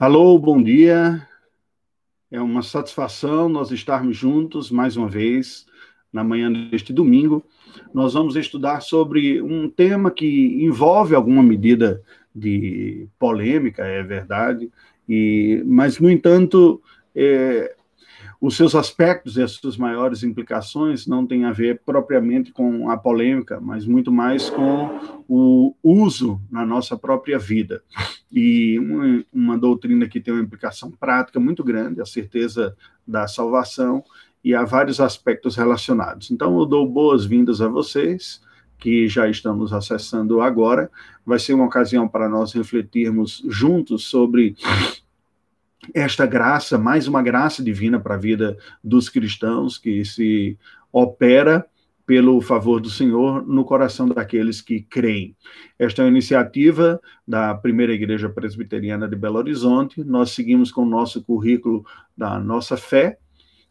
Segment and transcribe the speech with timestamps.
[0.00, 1.28] Alô, bom dia.
[2.30, 5.66] É uma satisfação nós estarmos juntos mais uma vez
[6.10, 7.44] na manhã deste domingo.
[7.92, 12.02] Nós vamos estudar sobre um tema que envolve alguma medida
[12.34, 14.70] de polêmica, é verdade,
[15.06, 16.80] e mas no entanto
[17.14, 17.76] é,
[18.40, 22.96] os seus aspectos e as suas maiores implicações não têm a ver propriamente com a
[22.96, 27.82] polêmica, mas muito mais com o uso na nossa própria vida.
[28.32, 28.78] E
[29.30, 32.74] uma, doutrina que tem uma implicação prática muito grande, a certeza
[33.06, 34.02] da salvação,
[34.42, 36.30] e há vários aspectos relacionados.
[36.30, 38.40] Então, eu dou boas-vindas a vocês
[38.78, 40.90] que já estamos acessando agora.
[41.26, 44.56] Vai ser uma ocasião para nós refletirmos juntos sobre
[45.94, 50.58] esta graça, mais uma graça divina para a vida dos cristãos, que se
[50.92, 51.66] opera
[52.10, 55.36] pelo favor do Senhor no coração daqueles que creem.
[55.78, 60.02] Esta é uma iniciativa da Primeira Igreja Presbiteriana de Belo Horizonte.
[60.02, 63.16] Nós seguimos com o nosso currículo da nossa fé,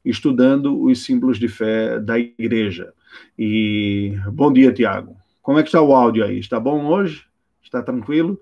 [0.06, 2.94] estudando os símbolos de fé da igreja.
[3.38, 5.18] E bom dia, Tiago.
[5.42, 6.40] Como é que está o áudio aí?
[6.40, 7.26] Está bom hoje?
[7.62, 8.40] Está tranquilo?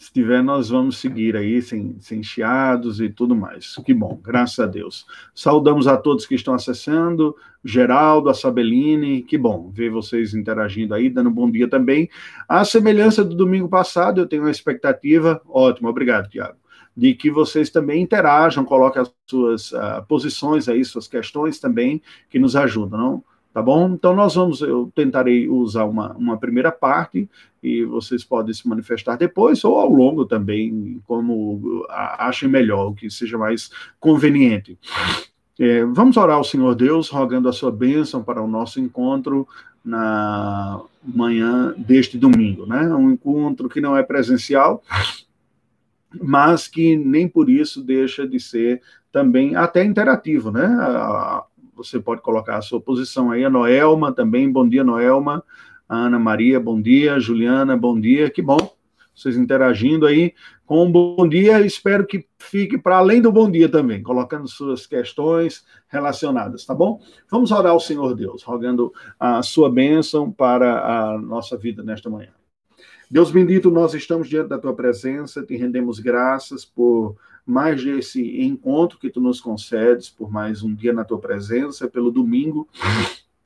[0.00, 3.74] Se tiver, nós vamos seguir aí, sem, sem chiados e tudo mais.
[3.84, 5.04] Que bom, graças a Deus.
[5.34, 11.10] Saudamos a todos que estão acessando, Geraldo, a Sabeline, que bom ver vocês interagindo aí,
[11.10, 12.08] dando um bom dia também.
[12.48, 16.56] A semelhança do domingo passado, eu tenho uma expectativa, ótimo, obrigado, Tiago,
[16.96, 22.38] de que vocês também interajam, coloquem as suas uh, posições aí, suas questões também, que
[22.38, 23.24] nos ajudam, não?
[23.52, 23.90] Tá bom?
[23.90, 27.28] Então nós vamos, eu tentarei usar uma, uma primeira parte
[27.60, 33.10] e vocês podem se manifestar depois ou ao longo também, como achem melhor, o que
[33.10, 34.78] seja mais conveniente.
[35.58, 39.46] É, vamos orar ao Senhor Deus, rogando a sua bênção para o nosso encontro
[39.84, 42.94] na manhã deste domingo, né?
[42.94, 44.82] Um encontro que não é presencial,
[46.22, 48.80] mas que nem por isso deixa de ser
[49.12, 50.66] também até interativo, né?
[51.82, 53.44] Você pode colocar a sua posição aí.
[53.44, 55.42] A Noelma também, bom dia, Noelma.
[55.88, 57.18] A Ana Maria, bom dia.
[57.18, 58.28] Juliana, bom dia.
[58.30, 58.58] Que bom
[59.14, 60.34] vocês interagindo aí
[60.66, 61.64] com um bom dia.
[61.64, 67.00] Espero que fique para além do bom dia também, colocando suas questões relacionadas, tá bom?
[67.30, 72.30] Vamos orar ao Senhor Deus, rogando a sua bênção para a nossa vida nesta manhã.
[73.10, 78.98] Deus bendito, nós estamos diante da tua presença, te rendemos graças por mais esse encontro
[78.98, 82.68] que tu nos concedes, por mais um dia na tua presença, pelo domingo.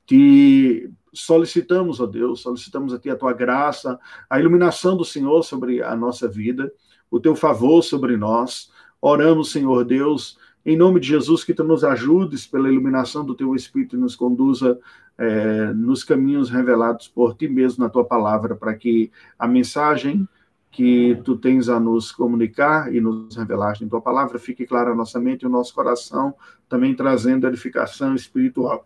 [0.07, 5.83] Te solicitamos, ó Deus, solicitamos a ti a tua graça, a iluminação do Senhor sobre
[5.83, 6.71] a nossa vida,
[7.11, 8.71] o teu favor sobre nós.
[9.01, 13.55] Oramos, Senhor Deus, em nome de Jesus, que tu nos ajudes pela iluminação do teu
[13.55, 14.79] Espírito e nos conduza
[15.17, 20.29] é, nos caminhos revelados por ti mesmo na tua palavra, para que a mensagem
[20.75, 24.95] que tu tens a nos comunicar e nos revelar em tua palavra fique clara a
[24.95, 26.35] nossa mente e o nosso coração,
[26.69, 28.85] também trazendo edificação espiritual.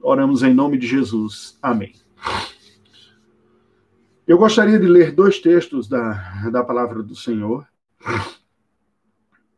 [0.00, 1.56] Oramos em nome de Jesus.
[1.62, 1.94] Amém.
[4.26, 7.64] Eu gostaria de ler dois textos da, da palavra do Senhor,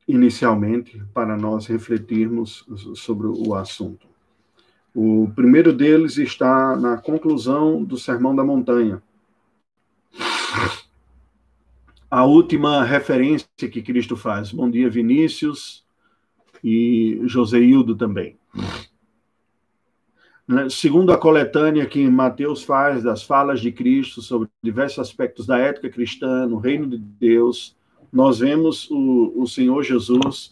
[0.06, 4.06] inicialmente, para nós refletirmos sobre o assunto.
[4.94, 9.02] O primeiro deles está na conclusão do Sermão da Montanha
[12.12, 14.52] a última referência que Cristo faz.
[14.52, 15.82] Bom dia, Vinícius
[16.62, 18.36] e Joseildo também.
[20.46, 25.56] Né, segundo a coletânea que Mateus faz das falas de Cristo sobre diversos aspectos da
[25.56, 27.74] ética cristã, no reino de Deus,
[28.12, 30.50] nós vemos o, o Senhor Jesus,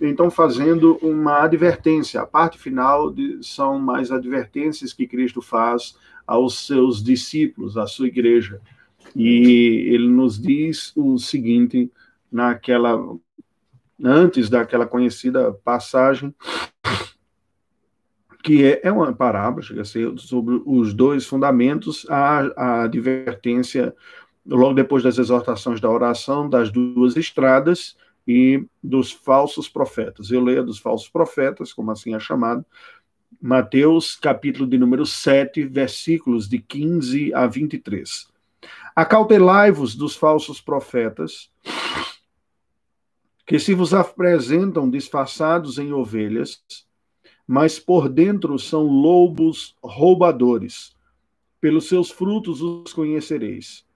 [0.00, 2.20] então, fazendo uma advertência.
[2.20, 5.96] A parte final de, são mais advertências que Cristo faz
[6.26, 8.60] aos seus discípulos, à sua igreja.
[9.14, 11.90] E ele nos diz o seguinte,
[12.30, 12.98] naquela
[14.02, 16.34] antes daquela conhecida passagem,
[18.42, 23.94] que é, é uma parábola, chega a ser sobre os dois fundamentos, a, a advertência,
[24.46, 27.96] logo depois das exortações da oração, das duas estradas
[28.26, 30.30] e dos falsos profetas.
[30.30, 32.64] Eu leio dos falsos profetas, como assim é chamado,
[33.40, 38.28] Mateus, capítulo de número 7, versículos de 15 a 23.
[38.94, 41.50] Acautelai-vos dos falsos profetas,
[43.46, 46.62] que se vos apresentam disfarçados em ovelhas,
[47.46, 50.96] mas por dentro são lobos roubadores.
[51.60, 53.86] Pelos seus frutos os conhecereis.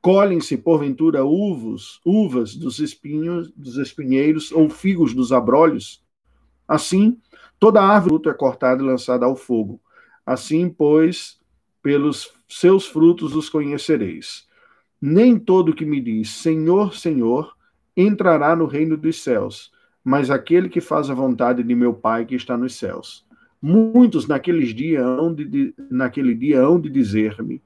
[0.00, 6.02] Colhem-se, porventura, uvos, uvas dos espinhos, dos espinheiros, ou figos dos abrolhos?
[6.68, 7.18] Assim,
[7.58, 9.80] toda árvore é cortada e lançada ao fogo.
[10.26, 11.38] Assim, pois,
[11.84, 14.48] pelos seus frutos os conhecereis.
[14.98, 17.54] Nem todo que me diz Senhor, Senhor
[17.94, 19.70] entrará no reino dos céus,
[20.02, 23.26] mas aquele que faz a vontade de meu Pai que está nos céus.
[23.60, 27.60] Muitos naqueles dias hão de, naquele dia hão de dizer-me: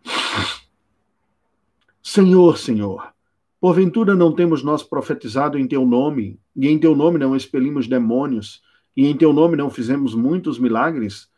[2.03, 3.13] Senhor, Senhor,
[3.61, 8.63] porventura não temos nós profetizado em teu nome, e em teu nome não expelimos demônios,
[8.97, 11.29] e em teu nome não fizemos muitos milagres?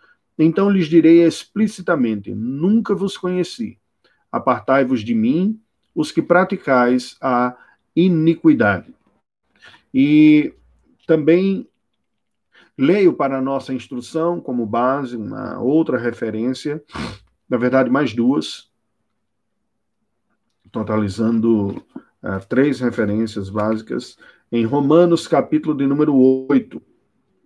[0.43, 3.79] Então lhes direi explicitamente: Nunca vos conheci.
[4.33, 5.61] Apartai-vos de mim,
[5.95, 7.55] os que praticais a
[7.95, 8.95] iniquidade.
[9.93, 10.55] E
[11.07, 11.69] também
[12.79, 16.83] leio para nossa instrução como base uma outra referência,
[17.47, 18.71] na verdade, mais duas,
[20.73, 21.85] totalizando
[22.23, 24.17] uh, três referências básicas,
[24.51, 26.81] em Romanos, capítulo de número 8.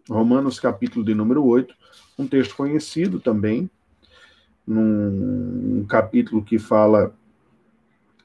[0.09, 1.75] Romanos, capítulo de número 8,
[2.19, 3.71] um texto conhecido também,
[4.67, 7.17] num um capítulo que fala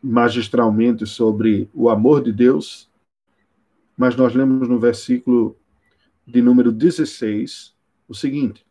[0.02, 2.90] magistralmente sobre o amor de Deus,
[3.98, 5.58] mas nós lemos no versículo
[6.26, 7.74] de número 16
[8.08, 8.66] o seguinte: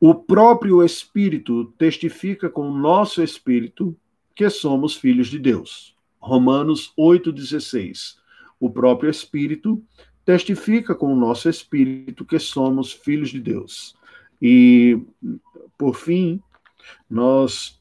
[0.00, 3.96] O próprio Espírito testifica com o nosso espírito
[4.34, 5.94] que somos filhos de Deus.
[6.18, 8.18] Romanos 8,16.
[8.58, 9.82] O próprio Espírito
[10.30, 13.96] testifica com o nosso espírito que somos filhos de Deus.
[14.40, 15.02] E,
[15.76, 16.40] por fim,
[17.08, 17.80] nós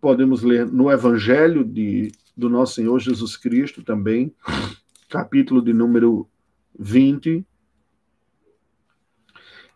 [0.00, 4.34] podemos ler no Evangelho de, do nosso Senhor Jesus Cristo também,
[5.08, 6.28] capítulo de número
[6.76, 7.46] 20,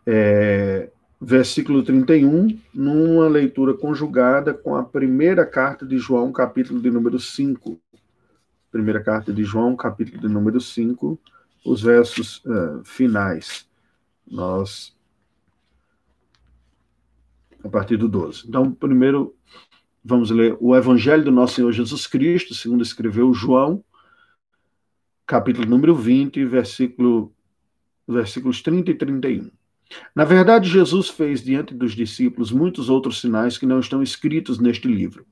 [0.04, 0.90] é,
[1.20, 7.80] versículo 31, numa leitura conjugada com a primeira carta de João, capítulo de número 5.
[8.72, 11.18] Primeira carta de João, capítulo de número 5,
[11.64, 13.68] os versos uh, finais.
[14.26, 14.96] Nós.
[17.62, 18.48] A partir do 12.
[18.48, 19.34] Então, primeiro,
[20.04, 23.84] vamos ler o Evangelho do nosso Senhor Jesus Cristo, segundo escreveu João,
[25.26, 27.32] capítulo número 20, versículo,
[28.08, 29.50] versículos 30 e 31.
[30.14, 34.88] Na verdade, Jesus fez diante dos discípulos muitos outros sinais que não estão escritos neste
[34.88, 35.26] livro.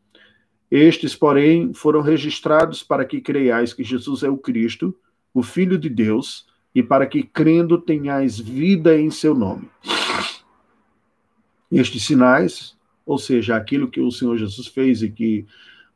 [0.71, 4.95] Estes, porém, foram registrados para que creiais que Jesus é o Cristo,
[5.33, 9.69] o Filho de Deus, e para que, crendo, tenhais vida em seu nome.
[11.71, 12.79] Estes sinais
[13.09, 15.47] ou seja, aquilo que o Senhor Jesus fez e que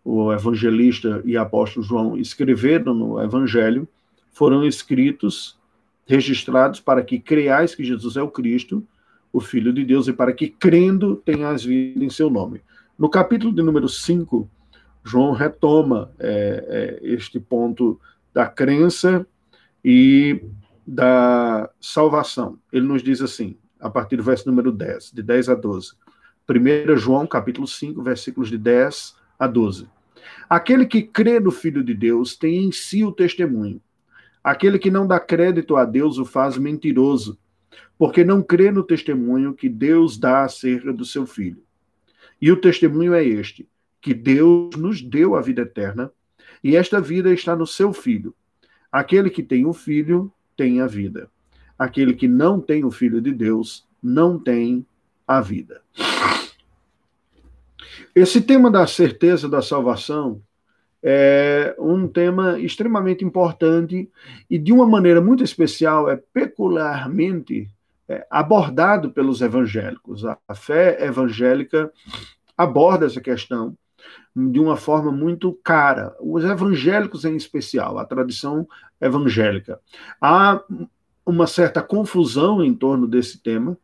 [0.03, 3.87] o evangelista e apóstolo João escreveram no Evangelho,
[4.33, 5.59] foram escritos,
[6.07, 8.83] registrados para que creiais que Jesus é o Cristo,
[9.31, 12.63] o Filho de Deus, e para que crendo tenhas vida em seu nome.
[12.99, 14.49] No capítulo de número 5,
[15.05, 18.01] João retoma é, é, este ponto
[18.33, 19.27] da crença
[19.85, 20.43] e
[20.87, 22.59] da salvação.
[22.73, 25.93] Ele nos diz assim, a partir do verso número 10, de 10 a 12.
[26.49, 29.89] 1 João, capítulo 5, versículos de 10 a 12.
[30.49, 33.81] Aquele que crê no Filho de Deus tem em si o testemunho.
[34.43, 37.39] Aquele que não dá crédito a Deus o faz mentiroso,
[37.97, 41.63] porque não crê no testemunho que Deus dá acerca do seu Filho.
[42.41, 43.69] E o testemunho é este:
[44.01, 46.11] que Deus nos deu a vida eterna,
[46.63, 48.35] e esta vida está no seu Filho.
[48.91, 51.29] Aquele que tem o Filho tem a vida.
[51.79, 54.87] Aquele que não tem o Filho de Deus não tem
[55.27, 55.81] a vida.
[58.15, 60.43] Esse tema da certeza da salvação
[61.03, 64.09] é um tema extremamente importante
[64.49, 67.69] e, de uma maneira muito especial, é peculiarmente
[68.09, 70.25] é, abordado pelos evangélicos.
[70.25, 71.91] A fé evangélica
[72.57, 73.77] aborda essa questão
[74.35, 76.17] de uma forma muito cara.
[76.21, 78.67] Os evangélicos, em especial, a tradição
[79.01, 79.79] evangélica.
[80.21, 80.61] Há
[81.25, 83.77] uma certa confusão em torno desse tema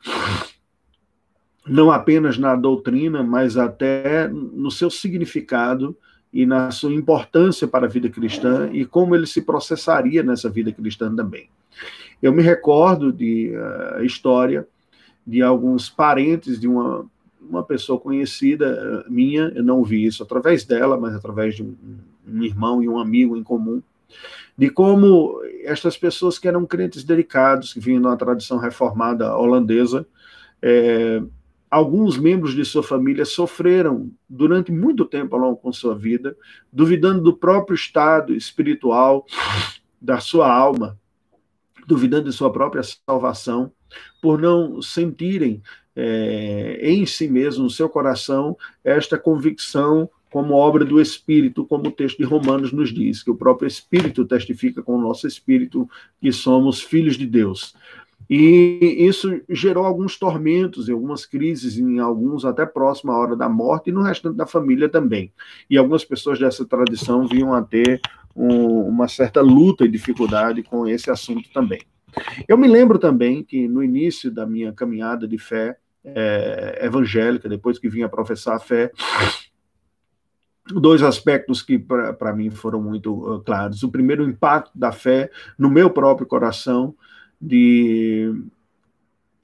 [1.69, 5.97] não apenas na doutrina, mas até no seu significado
[6.33, 10.73] e na sua importância para a vida cristã e como ele se processaria nessa vida
[10.73, 11.49] cristã também.
[12.23, 14.67] Eu me recordo de uh, história
[15.27, 17.07] de alguns parentes de uma,
[17.49, 21.75] uma pessoa conhecida uh, minha, eu não vi isso através dela, mas através de um,
[22.27, 23.83] um irmão e um amigo em comum,
[24.57, 30.07] de como estas pessoas que eram crentes delicados, que vinham da tradição reformada holandesa,
[30.61, 31.23] é,
[31.71, 36.37] alguns membros de sua família sofreram durante muito tempo ao longo da sua vida,
[36.73, 39.27] duvidando do próprio estado espiritual
[40.01, 40.99] da sua alma,
[41.87, 43.73] duvidando de sua própria salvação,
[44.21, 45.63] por não sentirem
[46.01, 51.91] é, em si mesmo, no seu coração, esta convicção como obra do Espírito, como o
[51.91, 55.89] texto de Romanos nos diz, que o próprio Espírito testifica com o nosso Espírito
[56.21, 57.75] que somos filhos de Deus.
[58.31, 63.49] E isso gerou alguns tormentos e algumas crises, em alguns até próximo à hora da
[63.49, 65.33] morte, e no restante da família também.
[65.69, 68.01] E algumas pessoas dessa tradição vinham a ter
[68.37, 71.81] um, uma certa luta e dificuldade com esse assunto também.
[72.47, 77.79] Eu me lembro também que no início da minha caminhada de fé é, evangélica, depois
[77.79, 78.91] que vim a professar a fé,
[80.73, 83.83] dois aspectos que para mim foram muito uh, claros.
[83.83, 86.95] O primeiro, o impacto da fé no meu próprio coração,
[87.41, 88.33] de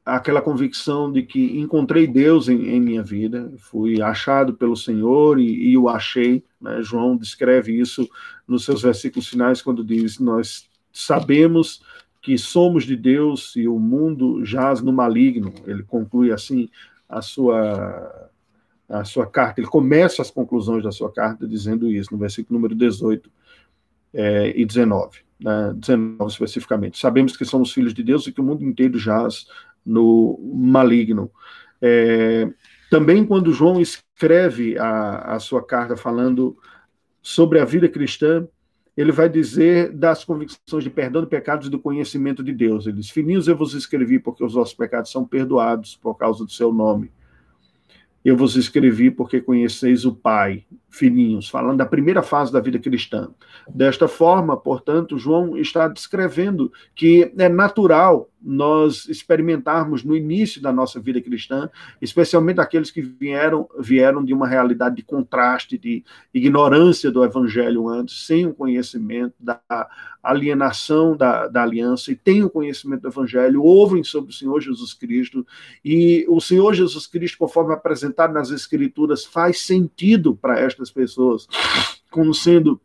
[0.05, 5.71] aquela convicção de que encontrei Deus em, em minha vida, fui achado pelo Senhor e,
[5.71, 6.45] e o achei.
[6.61, 6.83] Né?
[6.83, 8.09] João descreve isso
[8.47, 11.83] nos seus versículos finais, quando diz: Nós sabemos
[12.25, 15.53] que somos de Deus e o mundo jaz no maligno.
[15.67, 16.71] Ele conclui assim
[17.07, 18.31] a sua
[18.89, 22.75] a sua carta, ele começa as conclusões da sua carta dizendo isso, no versículo número
[22.75, 23.31] 18
[24.13, 26.99] é, e 19, né, 19 especificamente.
[26.99, 29.47] Sabemos que somos filhos de Deus e que o mundo inteiro jaz
[29.85, 31.31] no maligno.
[31.81, 32.49] É,
[32.91, 36.57] também quando João escreve a, a sua carta falando
[37.23, 38.47] sobre a vida cristã,
[38.97, 42.87] ele vai dizer das convicções de perdão de pecados e do conhecimento de Deus.
[42.87, 46.51] Ele diz: Fininhos eu vos escrevi porque os vossos pecados são perdoados por causa do
[46.51, 47.11] seu nome.
[48.25, 53.29] Eu vos escrevi porque conheceis o Pai, filhinhos, falando da primeira fase da vida cristã.
[53.69, 61.01] Desta forma, portanto, João está descrevendo que é natural nós experimentarmos no início da nossa
[61.01, 61.71] vida cristã,
[62.01, 68.27] especialmente aqueles que vieram, vieram de uma realidade de contraste, de ignorância do evangelho antes,
[68.27, 69.61] sem o conhecimento da
[70.23, 74.93] alienação da, da aliança, e têm o conhecimento do evangelho, ouvem sobre o Senhor Jesus
[74.93, 75.47] Cristo,
[75.83, 81.47] e o Senhor Jesus Cristo, conforme apresentado nas Escrituras, faz sentido para estas pessoas,
[82.11, 82.81] como sendo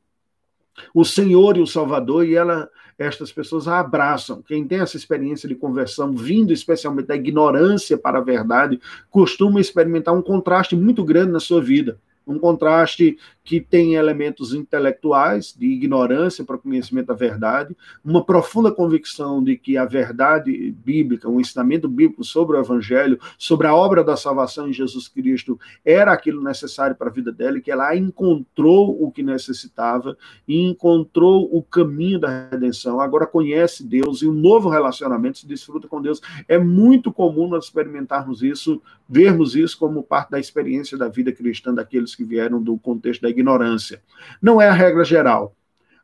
[0.94, 4.42] o Senhor e o Salvador, e ela estas pessoas a abraçam.
[4.42, 8.80] Quem tem essa experiência de conversão, vindo especialmente da ignorância para a verdade,
[9.10, 11.98] costuma experimentar um contraste muito grande na sua vida
[12.30, 13.18] um contraste
[13.50, 17.76] que tem elementos intelectuais, de ignorância para o conhecimento da verdade,
[18.06, 23.66] uma profunda convicção de que a verdade bíblica, o ensinamento bíblico sobre o evangelho, sobre
[23.66, 27.62] a obra da salvação em Jesus Cristo, era aquilo necessário para a vida dela e
[27.62, 30.16] que ela encontrou o que necessitava
[30.48, 33.02] e encontrou o caminho da redenção.
[33.02, 36.22] Agora conhece Deus e um novo relacionamento se desfruta com Deus.
[36.48, 38.80] É muito comum nós experimentarmos isso,
[39.10, 43.39] vermos isso como parte da experiência da vida cristã daqueles que vieram do contexto da
[43.40, 44.02] ignorância.
[44.42, 45.56] Não é a regra geral.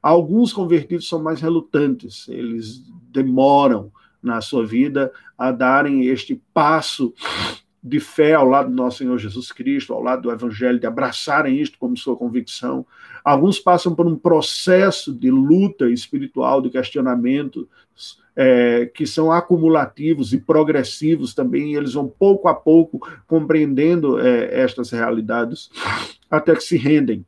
[0.02, 7.14] Alguns convertidos são mais relutantes, eles demoram na sua vida a darem este passo
[7.88, 11.62] de fé ao lado do nosso Senhor Jesus Cristo, ao lado do Evangelho, de abraçarem
[11.62, 12.84] isto como sua convicção.
[13.24, 17.70] Alguns passam por um processo de luta espiritual, de questionamento,
[18.36, 24.60] é, que são acumulativos e progressivos também, e eles vão pouco a pouco compreendendo é,
[24.60, 25.70] estas realidades
[26.30, 27.24] até que se rendem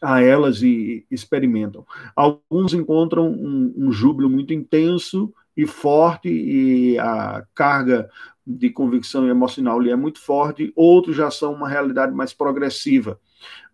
[0.00, 1.86] a elas e experimentam.
[2.16, 8.08] Alguns encontram um, um júbilo muito intenso e forte, e a carga
[8.46, 13.18] de convicção emocional lhe é muito forte, outros já são uma realidade mais progressiva.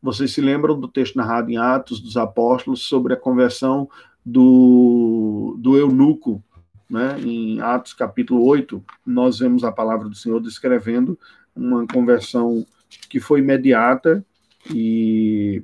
[0.03, 3.89] Vocês se lembram do texto narrado em Atos dos Apóstolos sobre a conversão
[4.25, 6.43] do, do eunuco,
[6.89, 7.19] né?
[7.21, 11.19] em Atos capítulo 8, nós vemos a palavra do Senhor descrevendo
[11.55, 12.65] uma conversão
[13.09, 14.25] que foi imediata
[14.73, 15.63] e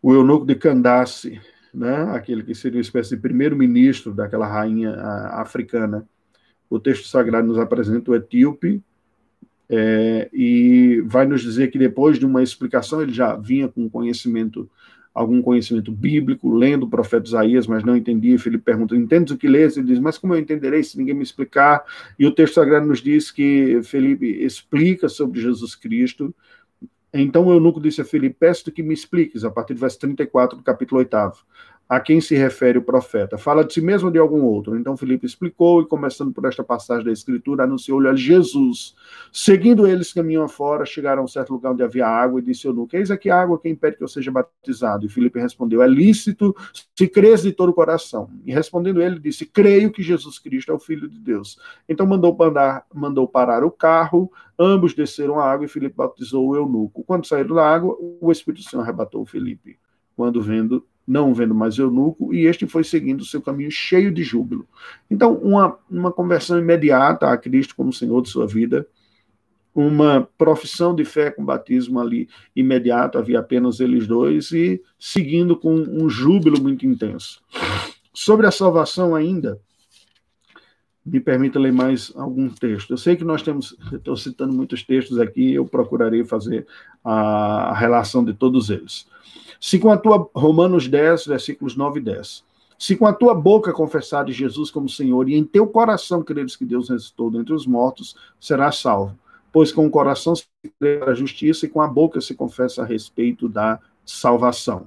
[0.00, 1.40] o eunuco de Candace,
[1.74, 2.10] né?
[2.12, 4.94] aquele que seria uma espécie de primeiro-ministro daquela rainha
[5.32, 6.06] africana,
[6.70, 8.82] o texto sagrado nos apresenta o etíope,
[9.68, 14.70] é, e vai nos dizer que depois de uma explicação, ele já vinha com conhecimento
[15.14, 18.38] algum conhecimento bíblico, lendo o profeta Isaías, mas não entendia.
[18.38, 19.76] Felipe pergunta: Entendes o que lês?
[19.76, 21.84] Ele diz: Mas como eu entenderei se ninguém me explicar?
[22.18, 26.34] E o texto sagrado nos diz que Felipe explica sobre Jesus Cristo.
[27.16, 30.58] Então o eunuco disse a Felipe: Peço-te que me expliques, a partir do verso 34
[30.58, 31.14] do capítulo 8
[31.88, 33.36] a quem se refere o profeta.
[33.36, 34.76] Fala de si mesmo ou de algum outro?
[34.76, 38.94] Então Filipe explicou e, começando por esta passagem da Escritura, anunciou-lhe a Jesus.
[39.30, 42.96] Seguindo eles, caminham afora, chegaram a um certo lugar onde havia água, e disse eunuco,
[42.96, 45.04] eis aqui a água, quem impede que eu seja batizado?
[45.04, 46.54] E Filipe respondeu, é lícito
[46.96, 48.30] se crês de todo o coração.
[48.46, 51.58] E respondendo ele, disse, creio que Jesus Cristo é o Filho de Deus.
[51.88, 56.56] Então mandou, parar, mandou parar o carro, ambos desceram a água, e Filipe batizou o
[56.56, 57.04] eunuco.
[57.04, 59.78] Quando saíram da água, o Espírito Santo arrebatou Filipe.
[60.16, 64.66] Quando vendo não vendo mais eunuco, e este foi seguindo seu caminho cheio de júbilo.
[65.10, 68.86] Então, uma, uma conversão imediata a Cristo como Senhor de sua vida,
[69.74, 75.74] uma profissão de fé com batismo ali imediato, havia apenas eles dois, e seguindo com
[75.74, 77.42] um júbilo muito intenso.
[78.12, 79.60] Sobre a salvação ainda,
[81.04, 82.92] me permita ler mais algum texto.
[82.92, 86.66] Eu sei que nós temos, estou citando muitos textos aqui, eu procurarei fazer
[87.04, 89.06] a relação de todos eles.
[89.64, 92.44] Se com a tua, Romanos 10, versículos 9 e 10.
[92.78, 96.66] Se com a tua boca confessares Jesus como Senhor e em teu coração creres que
[96.66, 99.18] Deus ressuscitou dentre os mortos, serás salvo.
[99.50, 100.44] Pois com o coração se
[100.78, 104.86] crê para a justiça e com a boca se confessa a respeito da salvação.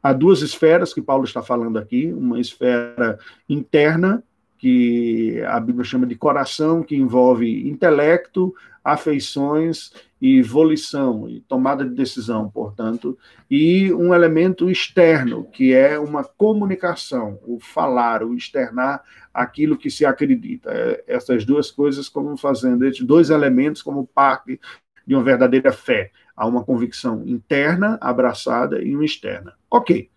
[0.00, 3.18] Há duas esferas que Paulo está falando aqui: uma esfera
[3.48, 4.22] interna,
[4.56, 8.54] que a Bíblia chama de coração, que envolve intelecto,
[8.84, 13.16] afeições e volição, e tomada de decisão, portanto,
[13.50, 20.04] e um elemento externo, que é uma comunicação, o falar, o externar aquilo que se
[20.04, 20.70] acredita.
[20.70, 24.60] É, essas duas coisas como fazendo esses dois elementos como parte
[25.06, 26.10] de uma verdadeira fé.
[26.36, 29.54] Há uma convicção interna, abraçada, e uma externa.
[29.70, 30.10] Ok.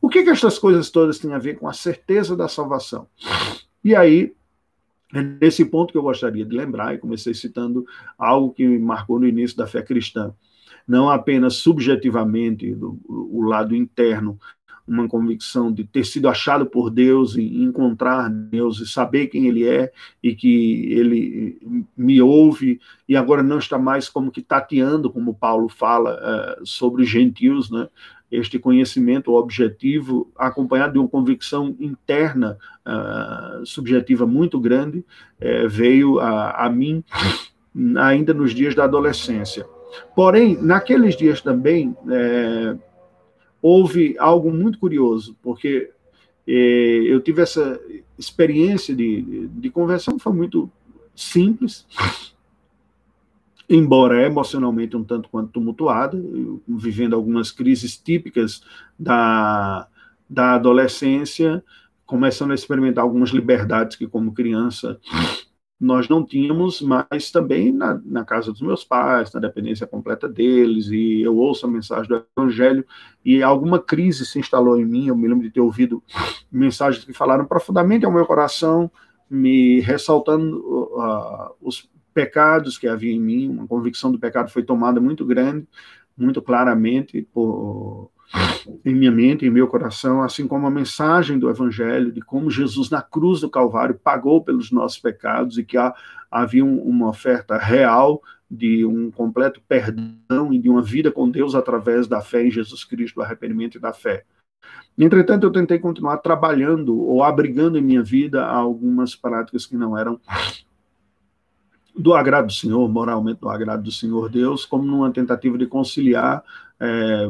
[0.00, 3.06] O que, que essas coisas todas têm a ver com a certeza da salvação?
[3.84, 4.34] E aí,
[5.14, 7.84] é nesse ponto que eu gostaria de lembrar, e comecei citando
[8.18, 10.34] algo que marcou no início da fé cristã.
[10.86, 14.38] Não apenas subjetivamente, do, o lado interno,
[14.90, 19.66] uma convicção de ter sido achado por Deus e encontrar Deus e saber quem Ele
[19.66, 25.32] é e que Ele me ouve e agora não está mais como que tateando, como
[25.32, 26.18] Paulo fala
[26.60, 27.88] uh, sobre os gentios, né?
[28.30, 36.66] este conhecimento objetivo, acompanhado de uma convicção interna uh, subjetiva muito grande, uh, veio a,
[36.66, 37.04] a, mim
[37.96, 39.64] ainda nos dias da adolescência.
[40.14, 41.96] Porém, naqueles dias também,
[43.62, 45.90] houve algo muito curioso, porque
[46.46, 47.80] eh, eu tive essa
[48.18, 50.70] experiência de, de conversão, foi muito
[51.14, 51.86] simples,
[53.68, 56.20] embora emocionalmente um tanto quanto tumultuada,
[56.66, 58.62] vivendo algumas crises típicas
[58.98, 59.86] da,
[60.28, 61.62] da adolescência,
[62.04, 64.98] começando a experimentar algumas liberdades que, como criança,
[65.80, 70.88] nós não tínhamos, mas também na, na, casa dos meus pais, na dependência completa deles,
[70.88, 72.84] e eu ouço a mensagem do Evangelho,
[73.24, 75.06] e alguma crise se instalou em mim.
[75.06, 76.02] Eu me lembro de ter ouvido
[76.52, 78.90] mensagens que falaram profundamente ao meu coração,
[79.30, 85.00] me ressaltando uh, os pecados que havia em mim, uma convicção do pecado foi tomada
[85.00, 85.66] muito grande,
[86.14, 88.10] muito claramente por,
[88.84, 92.90] em minha mente, em meu coração, assim como a mensagem do Evangelho de como Jesus
[92.90, 95.94] na cruz do Calvário pagou pelos nossos pecados e que há,
[96.30, 101.54] havia um, uma oferta real de um completo perdão e de uma vida com Deus
[101.54, 104.24] através da fé em Jesus Cristo, do arrependimento e da fé.
[104.98, 110.20] Entretanto, eu tentei continuar trabalhando ou abrigando em minha vida algumas práticas que não eram
[111.96, 116.42] do agrado do Senhor, moralmente do agrado do Senhor Deus, como numa tentativa de conciliar
[116.80, 117.28] é,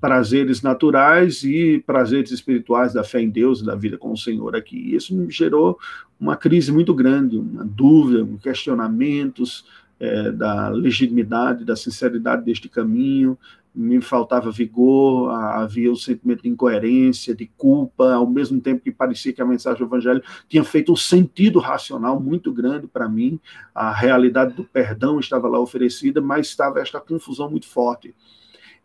[0.00, 4.56] prazeres naturais e prazeres espirituais da fé em Deus e da vida com o Senhor
[4.56, 4.94] aqui.
[4.94, 5.78] Isso me gerou
[6.18, 9.66] uma crise muito grande, uma dúvida, questionamentos
[10.00, 13.38] é, da legitimidade, da sinceridade deste caminho,
[13.76, 19.34] me faltava vigor, havia o sentimento de incoerência, de culpa, ao mesmo tempo que parecia
[19.34, 23.38] que a mensagem do evangelho tinha feito um sentido racional muito grande para mim,
[23.74, 28.14] a realidade do perdão estava lá oferecida, mas estava esta confusão muito forte.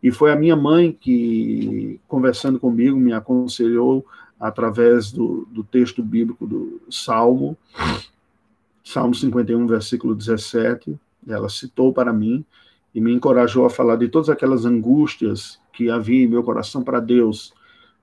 [0.02, 4.04] E foi a minha mãe que, conversando comigo, me aconselhou
[4.38, 7.56] através do, do texto bíblico do Salmo,
[8.84, 12.44] Salmo 51, versículo 17, ela citou para mim,
[12.94, 17.00] e me encorajou a falar de todas aquelas angústias que havia em meu coração para
[17.00, 17.54] Deus.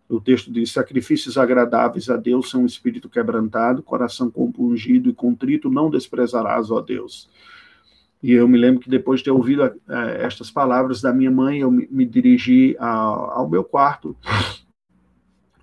[0.07, 5.69] O texto diz: sacrifícios agradáveis a Deus são um espírito quebrantado, coração compungido e contrito,
[5.69, 7.29] não desprezarás, ó Deus.
[8.21, 11.59] E eu me lembro que depois de ter ouvido uh, estas palavras da minha mãe,
[11.59, 14.15] eu me, me dirigi a, ao meu quarto,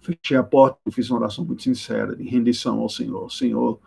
[0.01, 3.31] fechei a porta e fiz uma oração muito sincera de rendição ao Senhor.
[3.31, 3.79] Senhor,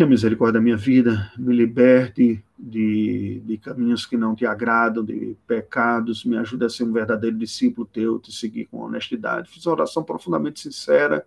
[0.00, 5.36] Tenha misericórdia da minha vida, me liberte de, de caminhos que não te agradam, de
[5.46, 9.50] pecados, me ajude a ser um verdadeiro discípulo teu, te seguir com honestidade.
[9.50, 11.22] Fiz uma oração profundamente sincera,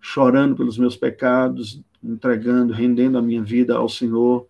[0.00, 4.46] chorando pelos meus pecados, entregando, rendendo a minha vida ao Senhor,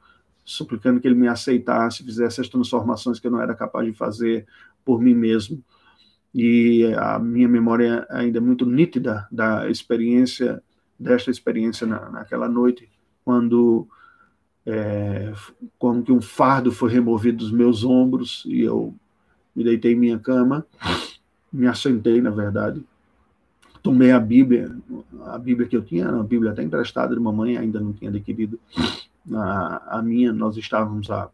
[0.47, 4.47] suplicando que Ele me aceitasse, fizesse as transformações que eu não era capaz de fazer
[4.85, 5.63] por mim mesmo.
[6.33, 10.63] E a minha memória ainda é muito nítida da experiência,
[10.99, 12.89] desta experiência na, naquela noite
[13.25, 13.89] quando
[14.65, 15.33] é,
[15.79, 18.95] como que um fardo foi removido dos meus ombros e eu
[19.55, 20.65] me deitei em minha cama,
[21.53, 22.85] me assentei, na verdade,
[23.83, 24.77] tomei a Bíblia,
[25.25, 28.61] a Bíblia que eu tinha, a Bíblia até emprestada de mamãe, ainda não tinha adquirido
[29.33, 31.31] a, a minha, nós estávamos há,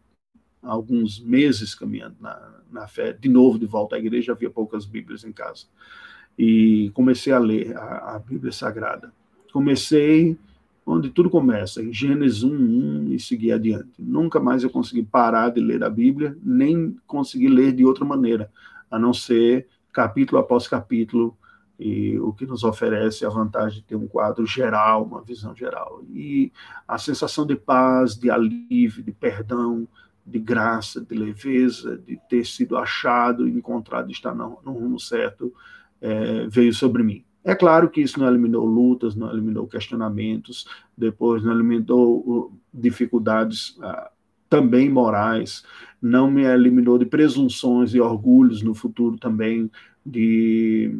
[0.61, 5.23] alguns meses caminhando na, na fé, de novo de volta à igreja, havia poucas Bíblias
[5.23, 5.65] em casa,
[6.37, 9.13] e comecei a ler a, a Bíblia Sagrada.
[9.51, 10.37] Comecei
[10.85, 13.89] onde tudo começa, em Gênesis 1, 1 e seguir adiante.
[13.97, 18.51] Nunca mais eu consegui parar de ler a Bíblia, nem consegui ler de outra maneira,
[18.91, 21.37] a não ser capítulo após capítulo,
[21.79, 26.01] e o que nos oferece a vantagem de ter um quadro geral, uma visão geral.
[26.13, 26.51] E
[26.87, 29.87] a sensação de paz, de alívio, de perdão,
[30.25, 35.53] de graça, de leveza, de ter sido achado, encontrado, estar no, no rumo certo,
[36.01, 37.23] é, veio sobre mim.
[37.43, 40.65] É claro que isso não eliminou lutas, não eliminou questionamentos,
[40.97, 44.09] depois não eliminou dificuldades ah,
[44.49, 45.63] também morais,
[46.01, 49.69] não me eliminou de presunções e orgulhos no futuro também,
[50.05, 50.93] de,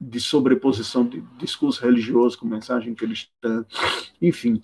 [0.00, 3.64] de sobreposição de discurso religioso com mensagem cristã,
[4.20, 4.62] enfim,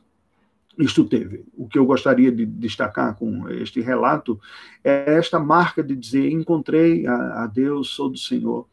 [0.79, 1.45] isto teve.
[1.55, 4.41] O que eu gostaria de destacar com este relato
[4.83, 8.67] é esta marca de dizer: encontrei a, Deus, sou do Senhor.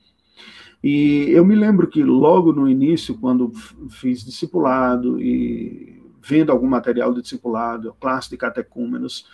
[0.82, 3.52] E eu me lembro que logo no início, quando
[3.89, 9.26] fiz discipulado e vendo algum material de discipulado, classe de catecúmenos,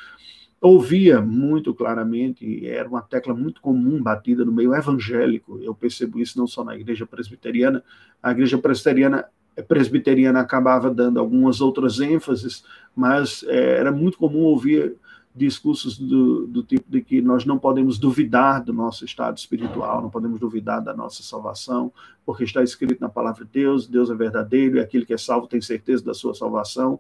[0.66, 5.60] ouvia muito claramente, era uma tecla muito comum batida no meio evangélico.
[5.62, 7.84] Eu percebo isso não só na igreja presbiteriana,
[8.22, 9.26] a igreja presbiteriana
[9.70, 14.98] presbiteriana acabava dando algumas outras ênfases, mas é, era muito comum ouvir
[15.36, 20.10] discursos do, do, tipo de que nós não podemos duvidar do nosso estado espiritual, não
[20.10, 21.92] podemos duvidar da nossa salvação,
[22.26, 25.48] porque está escrito na palavra de Deus, Deus é verdadeiro e aquele que é salvo
[25.48, 27.00] tem certeza da sua salvação.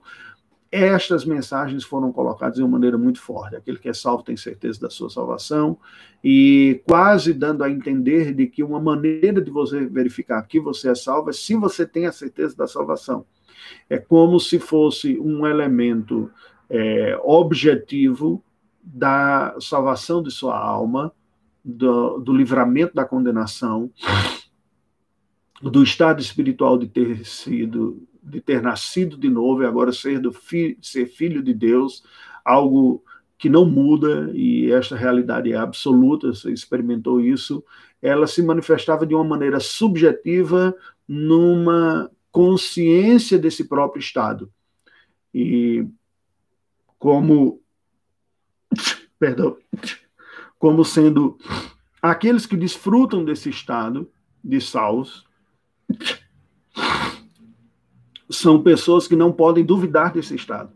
[0.71, 3.56] Estas mensagens foram colocadas de uma maneira muito forte.
[3.56, 5.78] Aquele que é salvo tem certeza da sua salvação,
[6.23, 10.95] e quase dando a entender de que uma maneira de você verificar que você é
[10.95, 13.25] salvo é se você tem a certeza da salvação.
[13.89, 16.30] É como se fosse um elemento
[16.69, 18.43] é, objetivo
[18.84, 21.12] da salvação de sua alma,
[21.63, 23.91] do, do livramento da condenação,
[25.62, 30.31] do estado espiritual de ter sido, de ter nascido de novo e agora ser, do
[30.31, 32.03] fi, ser filho de Deus,
[32.43, 33.03] algo
[33.38, 37.63] que não muda, e esta realidade é absoluta, você experimentou isso,
[38.01, 40.75] ela se manifestava de uma maneira subjetiva
[41.07, 44.51] numa consciência desse próprio estado.
[45.33, 45.85] E
[46.97, 47.61] como
[49.19, 49.57] perdão,
[50.57, 51.38] como sendo
[52.01, 54.09] aqueles que desfrutam desse estado
[54.43, 55.25] de salvos
[58.29, 60.71] são pessoas que não podem duvidar desse estado.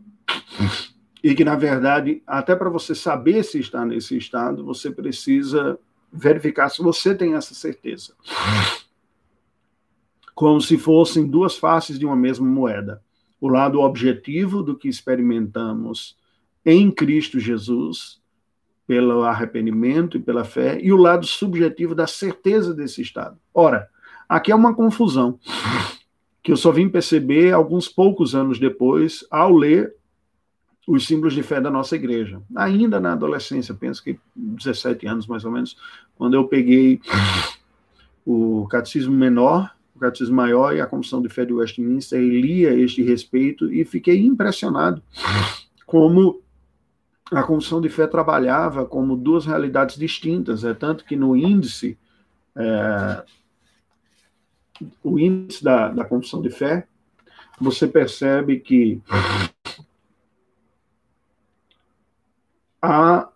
[1.22, 5.78] E que, na verdade, até para você saber se está nesse estado, você precisa
[6.12, 8.14] verificar se você tem essa certeza.
[10.34, 13.02] Como se fossem duas faces de uma mesma moeda.
[13.40, 16.16] O lado objetivo do que experimentamos
[16.64, 18.20] em Cristo Jesus,
[18.86, 23.38] pelo arrependimento e pela fé, e o lado subjetivo da certeza desse estado.
[23.52, 23.88] Ora,
[24.28, 25.38] aqui é uma confusão
[26.42, 29.94] que eu só vim perceber alguns poucos anos depois, ao ler
[30.86, 32.40] os símbolos de fé da nossa igreja.
[32.56, 35.76] Ainda na adolescência, penso que 17 anos mais ou menos,
[36.16, 37.00] quando eu peguei
[38.24, 42.74] o Catecismo Menor, o Catecismo Maior e a Confissão de Fé de Westminster e lia
[42.74, 45.02] este respeito e fiquei impressionado
[45.86, 46.40] como
[47.30, 51.96] a confissão de fé trabalhava como duas realidades distintas, é tanto que no índice,
[52.56, 53.22] é,
[55.02, 56.86] o índice da, da confissão de fé,
[57.60, 59.00] você percebe que
[62.80, 63.28] há,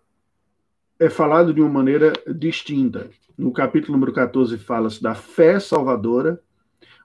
[0.99, 3.09] é falado de uma maneira distinta.
[3.37, 6.41] No capítulo número 14 fala-se da fé salvadora,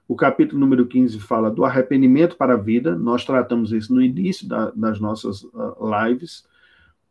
[0.07, 4.47] o capítulo número 15 fala do arrependimento para a vida, nós tratamos isso no início
[4.47, 6.45] da, das nossas uh, lives.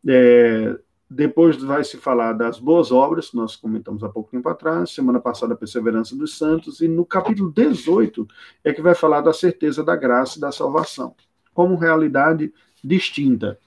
[0.07, 0.77] É,
[1.13, 5.53] depois vai se falar das boas obras, nós comentamos há pouco tempo atrás, semana passada
[5.53, 8.25] a perseverança dos santos, e no capítulo 18
[8.63, 11.13] é que vai falar da certeza da graça e da salvação,
[11.53, 13.59] como realidade distinta.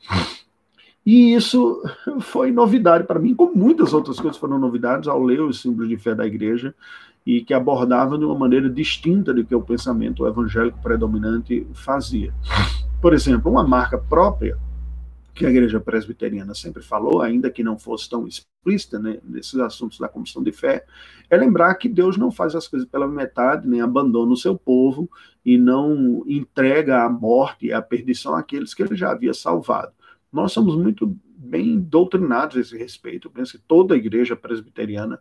[1.05, 1.83] E isso
[2.23, 5.99] foi novidade para mim, como muitas outras coisas foram novidades ao ler os símbolos de
[5.99, 6.75] fé da igreja
[7.27, 12.33] e que abordavam de uma maneira distinta do que o pensamento evangélico predominante fazia.
[13.03, 14.57] Por exemplo, uma marca própria
[15.35, 19.99] que a igreja presbiteriana sempre falou, ainda que não fosse tão explícita né, nesses assuntos
[19.99, 20.87] da comissão de fé,
[21.29, 25.11] é lembrar que Deus não faz as coisas pela metade, nem abandona o seu povo
[25.45, 29.93] e não entrega à morte e à perdição aqueles que ele já havia salvado.
[30.33, 33.29] Nós somos muito bem doutrinados a esse respeito.
[33.29, 35.21] Eu penso que toda a igreja presbiteriana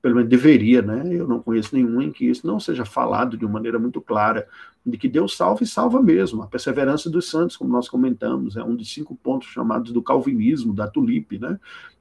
[0.00, 1.02] pelo menos deveria, né?
[1.10, 4.46] Eu não conheço nenhum em que isso não seja falado de uma maneira muito clara,
[4.84, 6.42] de que Deus salva e salva mesmo.
[6.42, 10.72] A perseverança dos santos, como nós comentamos, é um dos cinco pontos chamados do calvinismo,
[10.72, 11.58] da tulipe, né?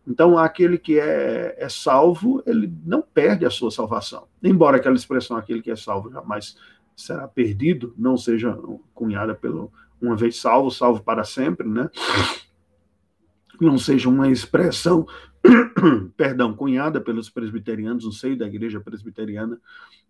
[0.07, 4.27] Então, aquele que é, é salvo, ele não perde a sua salvação.
[4.43, 6.55] Embora aquela expressão, aquele que é salvo jamais
[6.95, 8.57] será perdido, não seja
[8.93, 11.89] cunhada pelo uma vez salvo, salvo para sempre, né?
[13.63, 15.05] Não seja uma expressão,
[16.17, 19.59] perdão, cunhada pelos presbiterianos no seio da igreja presbiteriana,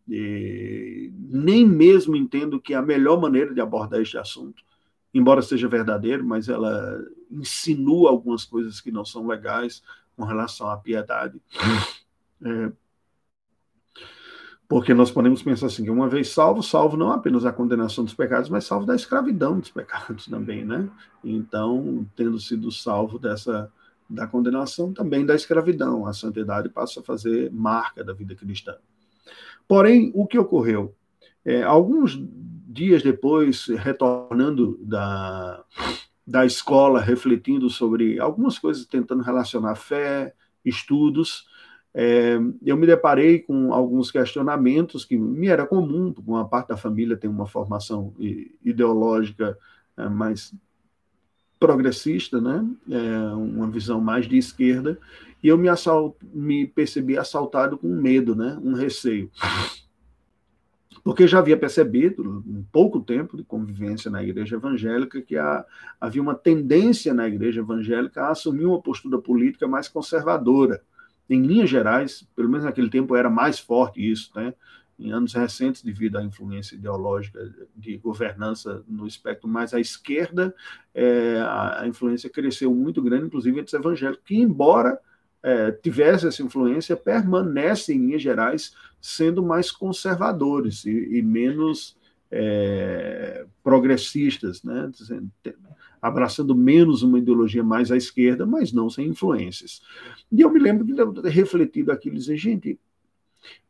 [0.08, 4.64] e nem mesmo entendo que é a melhor maneira de abordar este assunto,
[5.14, 9.82] embora seja verdadeiro, mas ela insinua algumas coisas que não são legais
[10.16, 11.42] com relação à piedade.
[12.44, 12.72] É,
[14.68, 18.14] porque nós podemos pensar assim, que uma vez salvo, salvo não apenas a condenação dos
[18.14, 20.90] pecados, mas salvo da escravidão dos pecados também, né?
[21.24, 23.72] Então, tendo sido salvo dessa
[24.08, 28.76] da condenação, também da escravidão, a santidade passa a fazer marca da vida cristã.
[29.68, 30.94] Porém, o que ocorreu?
[31.44, 32.20] É, alguns
[32.68, 35.64] dias depois, retornando da,
[36.26, 41.48] da escola, refletindo sobre algumas coisas, tentando relacionar fé, estudos,
[41.98, 47.16] é, eu me deparei com alguns questionamentos que me era comum, uma parte da família
[47.16, 48.14] tem uma formação
[48.62, 49.58] ideológica
[49.96, 50.54] é, mais
[51.58, 52.68] progressista, né?
[52.92, 55.00] É, uma visão mais de esquerda,
[55.42, 58.60] e eu me, assalt, me percebi assaltado com medo, né?
[58.62, 59.32] um receio.
[61.02, 65.64] Porque já havia percebido, em pouco tempo de convivência na igreja evangélica, que há,
[66.02, 70.82] havia uma tendência na igreja evangélica a assumir uma postura política mais conservadora
[71.30, 74.54] em linhas gerais, pelo menos naquele tempo era mais forte isso, né?
[74.98, 80.56] Em anos recentes, devido à influência ideológica de governança no espectro mais à esquerda,
[80.94, 84.98] é, a, influência cresceu muito grande, inclusive entre os evangélicos, que, embora
[85.44, 91.98] é, tivesse essa influência, permanecem, em linhas gerais, sendo mais conservadores e, e menos
[92.32, 94.92] é, progressistas, né?
[96.06, 99.82] Abraçando menos uma ideologia mais à esquerda, mas não sem influências.
[100.32, 102.80] E eu me lembro de ter refletido aquilo e dizer, gente,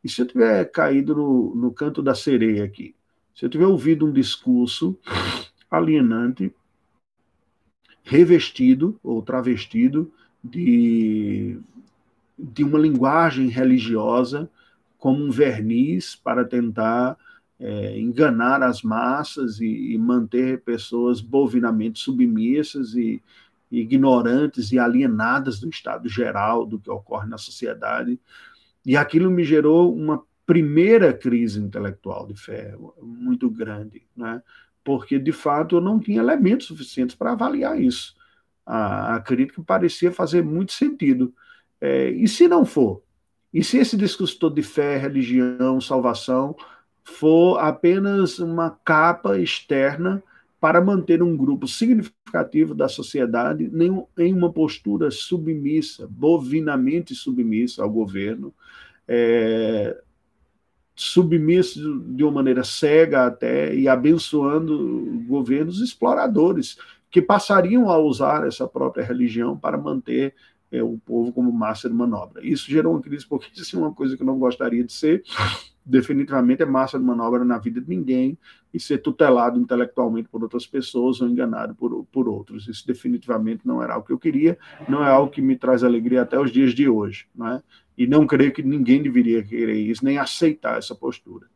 [0.04, 2.94] e se eu tiver caído no, no canto da sereia aqui?
[3.34, 4.98] Se eu tiver ouvido um discurso
[5.70, 6.52] alienante,
[8.04, 10.12] revestido ou travestido
[10.44, 11.58] de,
[12.38, 14.50] de uma linguagem religiosa
[14.98, 17.16] como um verniz para tentar
[17.58, 23.22] é, enganar as massas e, e, manter pessoas bovinamente submissas e,
[23.70, 28.18] ignorantes e alienadas do estado geral do que ocorre na sociedade.
[28.84, 34.40] E aquilo me gerou uma primeira crise intelectual de fé muito grande, né?
[34.84, 38.14] porque de fato eu não tinha elementos suficientes para avaliar isso.
[38.64, 41.34] A, a crítica parecia fazer muito sentido.
[41.80, 43.02] É, e se não for?
[43.52, 46.54] E se esse discurso todo de fé, religião, salvação
[47.06, 50.22] for apenas uma capa externa
[50.60, 53.70] para manter um grupo significativo da sociedade
[54.18, 58.52] em uma postura submissa, bovinamente submissa ao governo,
[59.06, 59.96] é,
[60.94, 66.76] submisso de uma maneira cega até e abençoando governos exploradores
[67.10, 70.34] que passariam a usar essa própria religião para manter
[70.72, 72.44] é, o povo como massa de manobra.
[72.44, 75.22] Isso gerou uma crise, porque isso é uma coisa que eu não gostaria de ser,
[75.86, 78.36] definitivamente é massa de manobra na vida de ninguém
[78.74, 82.66] e ser tutelado intelectualmente por outras pessoas ou enganado por, por outros.
[82.66, 86.22] Isso definitivamente não era algo que eu queria, não é algo que me traz alegria
[86.22, 87.28] até os dias de hoje.
[87.34, 87.62] Né?
[87.96, 91.46] E não creio que ninguém deveria querer isso, nem aceitar essa postura.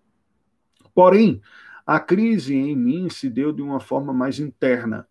[0.95, 1.41] Porém,
[1.85, 5.09] a crise em mim se deu de uma forma mais interna,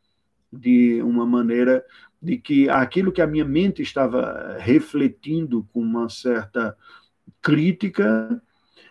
[0.52, 1.84] de uma maneira
[2.22, 6.76] de que aquilo que a minha mente estava refletindo com uma certa
[7.42, 8.42] crítica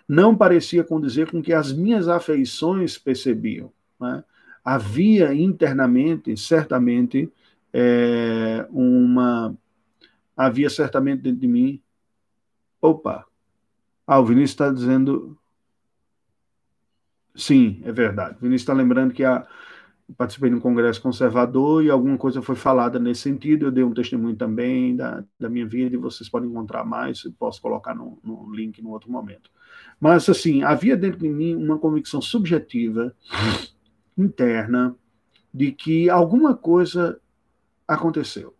[0.08, 3.70] não parecia condizer com que as minhas afeições percebiam.
[4.00, 4.24] Né?
[4.64, 7.30] Havia internamente, certamente,
[7.72, 9.54] é, uma.
[10.36, 11.82] Havia certamente dentro de mim.
[12.80, 13.26] Opa!
[14.06, 15.38] Ah, o Vinícius está dizendo.
[17.34, 18.36] Sim, é verdade.
[18.36, 19.46] O Vinícius está lembrando que a,
[20.16, 23.66] participei de um congresso conservador e alguma coisa foi falada nesse sentido.
[23.66, 27.60] Eu dei um testemunho também da, da minha vida e vocês podem encontrar mais, posso
[27.60, 29.50] colocar no, no link no outro momento.
[30.00, 33.14] Mas, assim, havia dentro de mim uma convicção subjetiva,
[34.16, 34.94] interna,
[35.52, 37.20] de que alguma coisa
[37.86, 38.54] aconteceu.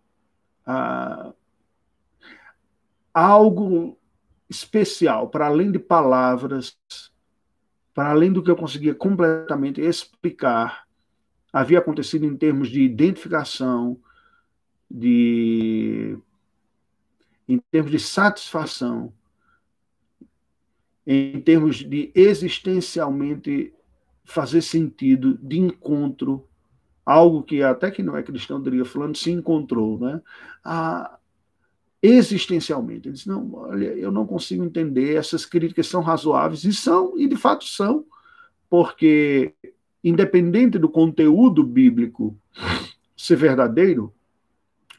[0.67, 1.33] Ah,
[3.13, 3.99] algo
[4.49, 6.79] especial, para além de palavras,
[7.95, 10.87] para além do que eu conseguia completamente explicar,
[11.53, 13.99] havia acontecido em termos de identificação,
[14.91, 16.19] de
[17.49, 19.13] em termos de satisfação,
[21.11, 23.73] em termos de existencialmente
[24.27, 26.47] fazer sentido, de encontro,
[27.03, 30.21] algo que até que não é cristão, diria falando, se encontrou, né?
[30.63, 31.19] Ah,
[32.03, 33.09] existencialmente.
[33.09, 37.27] Ele disse, não, olha, eu não consigo entender, essas críticas são razoáveis, e são, e
[37.27, 38.05] de fato são,
[38.69, 39.55] porque
[40.05, 42.37] independente do conteúdo bíblico
[43.17, 44.13] ser verdadeiro,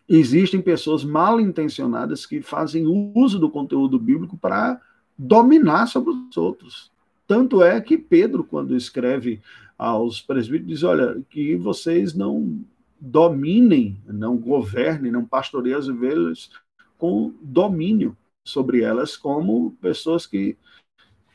[0.08, 4.82] existem pessoas mal intencionadas que fazem uso do conteúdo bíblico para
[5.20, 6.90] dominar sobre os outros.
[7.28, 9.42] Tanto é que Pedro, quando escreve
[9.78, 12.64] aos presbíteros, diz: olha, que vocês não
[13.00, 16.50] dominem, não governem, não pastoreiem as ovelhas
[16.98, 20.58] com domínio sobre elas, como pessoas que,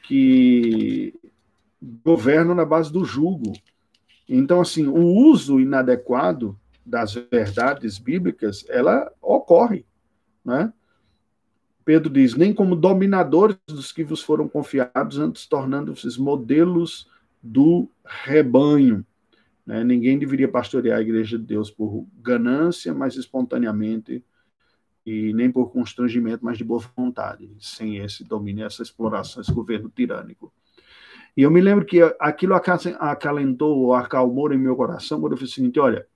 [0.03, 1.15] que
[2.03, 3.53] governam na base do jugo.
[4.29, 9.85] Então, assim, o uso inadequado das verdades bíblicas, ela ocorre,
[10.45, 10.73] né?
[11.85, 17.09] Pedro diz: nem como dominadores dos que vos foram confiados, antes tornando-vos modelos
[17.43, 19.05] do rebanho.
[19.67, 19.85] Né?
[19.85, 24.25] Ninguém deveria pastorear a igreja de Deus por ganância, mas espontaneamente,
[25.05, 29.93] e nem por constrangimento, mas de boa vontade, sem esse domínio, essa exploração, esse governo
[29.95, 30.53] tirânico.
[31.37, 35.55] E eu me lembro que aquilo acalentou, acalmou em meu coração, quando eu fiz o
[35.55, 36.07] seguinte: olha,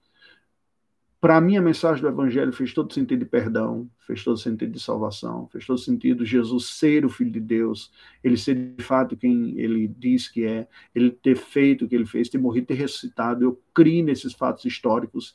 [1.20, 4.80] para mim, a mensagem do Evangelho fez todo sentido de perdão, fez todo sentido de
[4.80, 7.90] salvação, fez todo sentido Jesus ser o Filho de Deus,
[8.22, 12.06] ele ser de fato quem ele diz que é, ele ter feito o que ele
[12.06, 13.44] fez, ter morrido, ter ressuscitado.
[13.44, 15.34] Eu criei nesses fatos históricos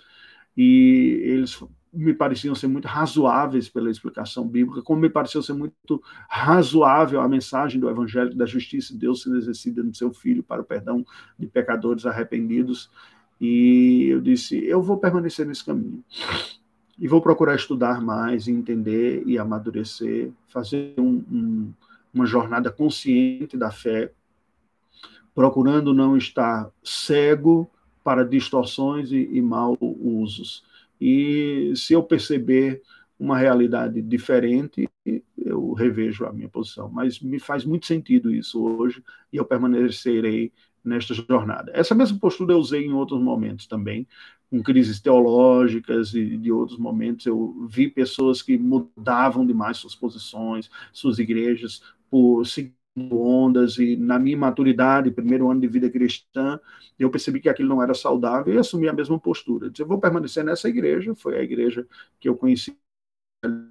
[0.55, 6.01] e eles me pareciam ser muito razoáveis pela explicação bíblica, como me pareceu ser muito
[6.29, 10.61] razoável a mensagem do Evangelho da justiça de Deus sendo exercida no seu Filho para
[10.61, 11.05] o perdão
[11.37, 12.89] de pecadores arrependidos.
[13.45, 16.01] E eu disse: eu vou permanecer nesse caminho.
[16.97, 21.73] E vou procurar estudar mais, entender e amadurecer, fazer um, um,
[22.13, 24.13] uma jornada consciente da fé,
[25.35, 27.69] procurando não estar cego
[28.01, 30.63] para distorções e, e mal usos.
[31.01, 32.81] E se eu perceber
[33.19, 34.89] uma realidade diferente,
[35.37, 36.89] eu revejo a minha posição.
[36.89, 39.03] Mas me faz muito sentido isso hoje
[39.33, 40.49] e eu permanecerei
[40.83, 41.71] nesta jornada.
[41.75, 44.07] Essa mesma postura eu usei em outros momentos também,
[44.49, 47.25] com crises teológicas e de outros momentos.
[47.25, 52.75] Eu vi pessoas que mudavam demais suas posições, suas igrejas, por seguindo
[53.11, 56.59] ondas, e na minha maturidade, primeiro ano de vida cristã,
[56.99, 59.65] eu percebi que aquilo não era saudável e assumi a mesma postura.
[59.67, 61.87] Eu disse, eu vou permanecer nessa igreja, foi a igreja
[62.19, 62.77] que eu conheci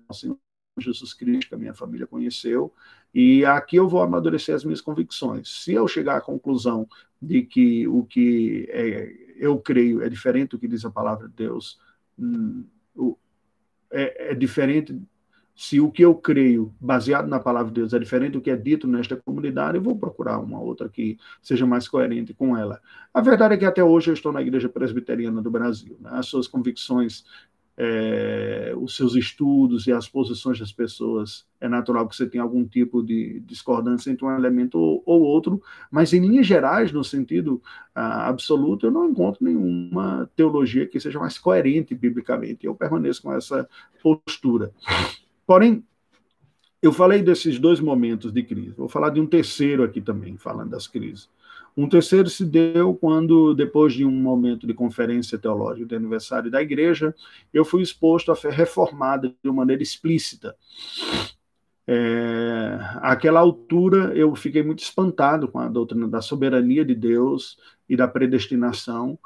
[0.09, 0.37] assim,
[0.79, 2.73] Jesus Cristo, que a minha família conheceu,
[3.15, 5.63] e aqui eu vou amadurecer as minhas convicções.
[5.63, 6.89] Se eu chegar à conclusão
[7.21, 11.35] de que o que é, eu creio é diferente do que diz a palavra de
[11.35, 11.79] Deus,
[12.19, 12.65] hum,
[13.91, 14.99] é, é diferente
[15.55, 18.57] se o que eu creio, baseado na palavra de Deus, é diferente do que é
[18.57, 22.81] dito nesta comunidade, eu vou procurar uma outra que seja mais coerente com ela.
[23.13, 25.99] A verdade é que até hoje eu estou na Igreja Presbiteriana do Brasil.
[26.01, 26.11] Né?
[26.15, 27.25] As suas convicções
[27.77, 32.67] é, os seus estudos e as posições das pessoas, é natural que você tenha algum
[32.67, 37.63] tipo de discordância entre um elemento ou, ou outro, mas em linhas gerais, no sentido
[37.95, 42.67] ah, absoluto, eu não encontro nenhuma teologia que seja mais coerente biblicamente.
[42.67, 43.69] Eu permaneço com essa
[44.03, 44.73] postura.
[45.47, 45.85] Porém,
[46.83, 48.75] eu falei desses dois momentos de crise.
[48.77, 51.29] Vou falar de um terceiro aqui também, falando das crises.
[51.77, 56.61] Um terceiro se deu quando, depois de um momento de conferência teológica de aniversário da
[56.61, 57.15] igreja,
[57.53, 60.55] eu fui exposto à fé reformada de maneira explícita.
[61.87, 67.59] É, àquela altura, eu fiquei muito espantado com a doutrina da soberania de Deus
[67.89, 69.19] e da predestinação,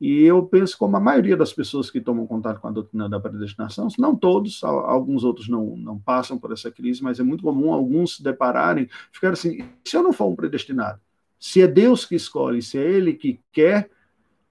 [0.00, 3.20] e eu penso como a maioria das pessoas que tomam contato com a doutrina da
[3.20, 7.72] predestinação, não todos, alguns outros não, não passam por essa crise, mas é muito comum
[7.72, 11.00] alguns se depararem, ficar assim, se eu não for um predestinado,
[11.42, 13.90] se é Deus que escolhe, se é Ele que quer,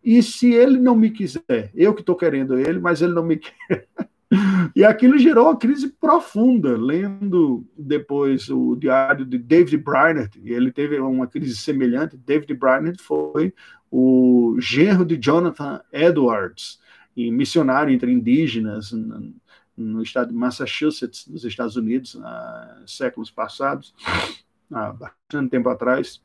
[0.04, 3.38] e se Ele não me quiser, eu que estou querendo Ele, mas Ele não me
[3.40, 3.88] quer.
[4.76, 6.78] E aquilo gerou uma crise profunda.
[6.78, 12.18] Lendo depois o diário de David Brainerd, ele teve uma crise semelhante.
[12.18, 13.54] David Brainerd foi
[13.90, 16.78] o genro de Jonathan Edwards,
[17.16, 19.34] missionário entre indígenas no,
[19.78, 23.94] no estado de Massachusetts, nos Estados Unidos, há séculos passados,
[24.70, 26.22] há bastante tempo atrás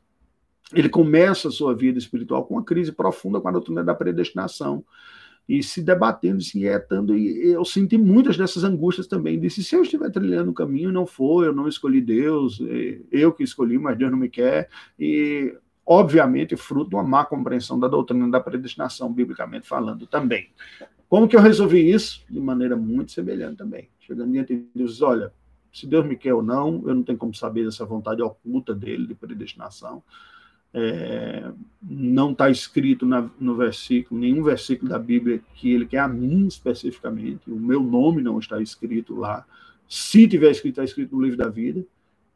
[0.73, 4.83] ele começa a sua vida espiritual com uma crise profunda com a doutrina da predestinação
[5.47, 9.39] e se debatendo, se inquietando, e eu senti muitas dessas angústias também.
[9.39, 12.59] Disse: se eu estiver trilhando o caminho, não for, eu não escolhi Deus,
[13.09, 14.69] eu que escolhi, mas Deus não me quer.
[14.99, 15.55] E,
[15.85, 20.49] obviamente, fruto de uma má compreensão da doutrina da predestinação, biblicamente falando também.
[21.07, 22.25] Como que eu resolvi isso?
[22.29, 23.87] De maneira muito semelhante também.
[24.01, 25.31] Chegando diante de Deus, olha,
[25.71, 29.07] se Deus me quer ou não, eu não tenho como saber dessa vontade oculta dele
[29.07, 30.03] de predestinação
[30.73, 31.51] é,
[31.81, 36.45] não está escrito na, no versículo, nenhum versículo da Bíblia que ele quer a mim
[36.47, 39.45] especificamente, o meu nome não está escrito lá.
[39.87, 41.85] Se tiver escrito, está escrito no livro da vida,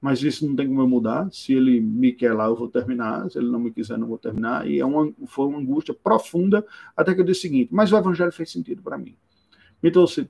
[0.02, 1.30] mas isso não tem como eu mudar.
[1.32, 3.30] Se ele me quer lá, eu vou terminar.
[3.30, 4.68] Se ele não me quiser, não vou terminar.
[4.68, 6.66] E é uma, foi uma angústia profunda,
[6.98, 9.16] até que eu disse o seguinte: mas o evangelho fez sentido para mim.
[9.84, 10.28] Me trouxe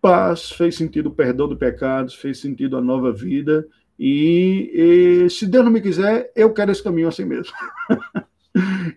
[0.00, 3.66] paz, fez sentido o perdão de pecados, fez sentido a nova vida.
[4.02, 4.70] E,
[5.26, 7.52] e se Deus não me quiser, eu quero esse caminho assim mesmo.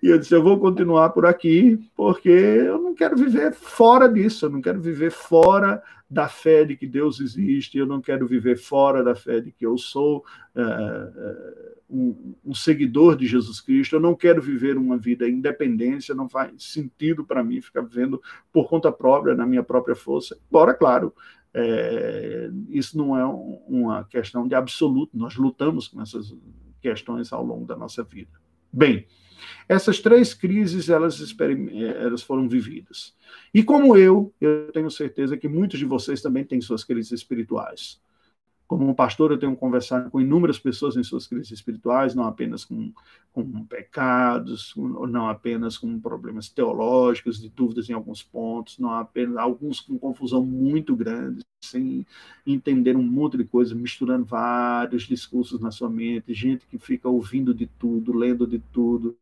[0.02, 4.48] E eu disse: eu vou continuar por aqui, porque eu não quero viver fora disso,
[4.48, 8.58] eu não quero viver fora da fé de que Deus existe, eu não quero viver
[8.58, 10.26] fora da fé de que eu sou
[10.56, 16.28] uh, um, um, seguidor de Jesus Cristo, eu não quero viver uma vida independência, não
[16.28, 20.36] faz sentido para mim ficar vivendo por conta própria, na minha própria força.
[20.50, 21.14] Embora, claro,
[21.54, 23.26] é, isso não é
[23.68, 26.36] uma questão de absoluto, nós lutamos com essas
[26.82, 28.32] questões ao longo da nossa vida.
[28.72, 29.06] Bem,
[29.68, 31.36] essas três crises elas,
[32.00, 33.16] elas foram vividas.
[33.54, 38.02] E como eu, eu tenho certeza que muitos de vocês também têm suas crises espirituais.
[38.78, 42.92] Como pastor, eu tenho conversado com inúmeras pessoas em suas crises espirituais, não apenas com,
[43.32, 49.80] com pecados, não apenas com problemas teológicos, de dúvidas em alguns pontos, não apenas alguns
[49.80, 52.06] com confusão muito grande, sem
[52.48, 57.54] entender um monte de coisa, misturando vários discursos na sua mente, gente que fica ouvindo
[57.54, 59.16] de tudo, lendo de tudo,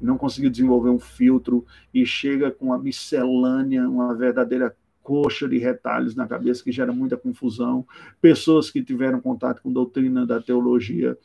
[0.00, 4.76] não conseguiu desenvolver um filtro e chega com a miscelânea, uma verdadeira
[5.06, 7.86] coxa de retalhos na cabeça que gera muita confusão,
[8.20, 11.16] pessoas que tiveram contato com doutrina da teologia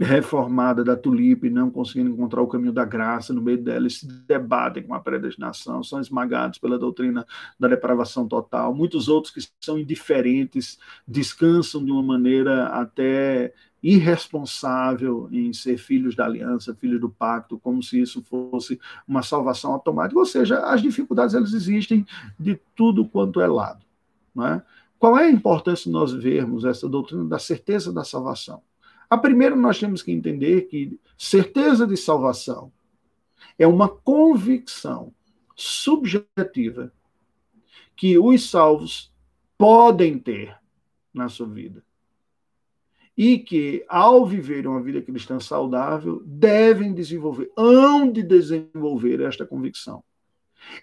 [0.00, 4.82] reformada da tulipe, não conseguindo encontrar o caminho da graça no meio delas, se debatem
[4.82, 7.24] com a predestinação, são esmagados pela doutrina
[7.56, 8.74] da depravação total.
[8.74, 10.76] Muitos outros que são indiferentes,
[11.06, 13.54] descansam de uma maneira até
[13.84, 19.74] irresponsável em ser filhos da aliança, filhos do pacto, como se isso fosse uma salvação
[19.74, 20.18] automática.
[20.18, 22.06] Ou seja, as dificuldades elas existem
[22.40, 23.84] de tudo quanto é lado.
[24.40, 24.62] É?
[24.98, 28.62] Qual é a importância de nós vermos essa doutrina da certeza da salvação?
[29.10, 32.72] A primeira, nós temos que entender que certeza de salvação
[33.58, 35.12] é uma convicção
[35.54, 36.90] subjetiva
[37.94, 39.12] que os salvos
[39.58, 40.56] podem ter
[41.12, 41.84] na sua vida
[43.16, 50.02] e que, ao viver uma vida cristã saudável, devem desenvolver, hão de desenvolver esta convicção.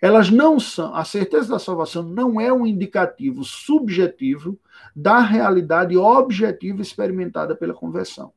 [0.02, 4.58] Elas não são, a certeza da salvação não é um indicativo subjetivo
[4.96, 8.32] da realidade objetiva experimentada pela conversão.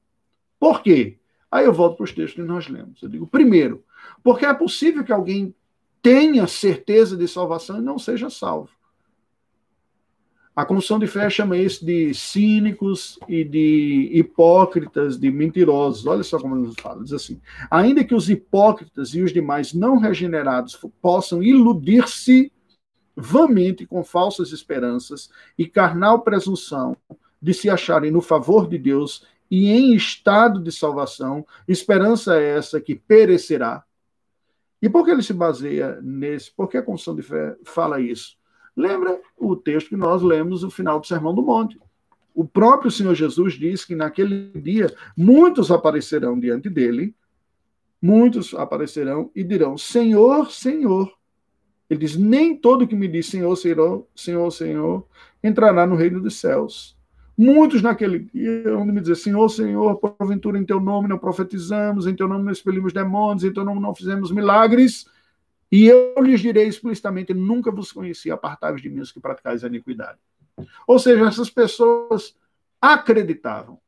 [0.59, 1.19] Por quê?
[1.51, 3.01] Aí eu volto para os textos que nós lemos.
[3.03, 3.85] Eu digo, primeiro,
[4.23, 5.55] porque é possível que alguém
[6.03, 8.71] tenha certeza de salvação e não seja salvo.
[10.55, 16.07] A Comissão de Fé chama isso de cínicos e de hipócritas, de mentirosos.
[16.07, 17.03] Olha só como nos fala.
[17.03, 22.53] Diz assim: ainda que os hipócritas e os demais não regenerados possam iludir-se
[23.17, 25.29] vamente com falsas esperanças
[25.59, 26.97] e carnal presunção
[27.43, 32.81] de se acharem no favor de Deus e em estado de salvação, esperança é essa
[32.81, 33.85] que perecerá.
[34.81, 36.51] E por que ele se baseia nesse?
[36.53, 38.37] Por que a Confissão de Fé fala isso?
[38.77, 41.79] Lembra o texto que nós lemos no final do Sermão do Monte.
[42.35, 47.15] O próprio Senhor Jesus diz que naquele dia muitos aparecerão diante dele,
[48.03, 51.13] muitos aparecerão e dirão: Senhor, Senhor.
[51.89, 55.07] Ele diz: Nem todo que me diz Senhor, Senhor, Senhor, Senhor
[55.43, 56.97] entrará no reino dos céus.
[57.37, 62.17] Muitos naquele dia vão me dizer: Senhor, Senhor, porventura em teu nome não profetizamos, em
[62.17, 65.07] teu nome não expelimos demônios, em teu nome não fizemos milagres.
[65.75, 69.67] E eu lhes direi explicitamente: nunca vos conheci, apartai-vos de mim os que praticais a
[69.67, 70.21] iniquidade.
[70.87, 72.37] Ou seja, essas pessoas
[72.81, 73.81] acreditavam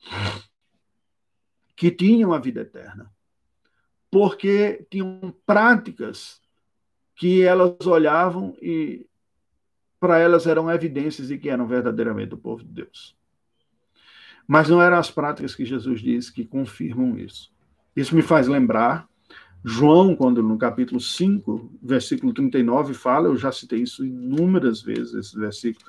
[1.76, 3.08] que tinham a vida eterna,
[4.10, 6.42] porque tinham práticas
[7.14, 9.06] que elas olhavam e
[10.00, 13.16] para elas eram evidências de que eram verdadeiramente o povo de Deus.
[14.44, 17.52] Mas não eram as práticas que Jesus diz que confirmam isso.
[17.94, 19.08] Isso me faz lembrar
[19.68, 25.36] João, quando no capítulo 5, versículo 39, fala, eu já citei isso inúmeras vezes, esse
[25.36, 25.84] versículo,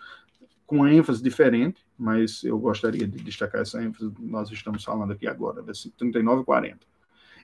[0.65, 5.61] com ênfase diferente, mas eu gostaria de destacar essa ênfase, nós estamos falando aqui agora,
[5.61, 6.80] versículo 39 e 40.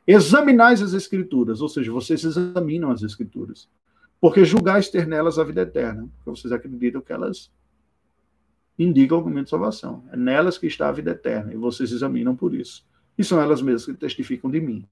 [0.08, 3.70] Examinais as escrituras, ou seja, vocês examinam as escrituras,
[4.20, 7.52] porque julgais ter nelas a vida eterna, porque vocês acreditam que elas
[8.80, 10.04] indicam o momento de salvação.
[10.12, 12.84] É nelas que está a vida eterna, e vocês examinam por isso.
[13.20, 14.84] E são elas mesmas que testificam de mim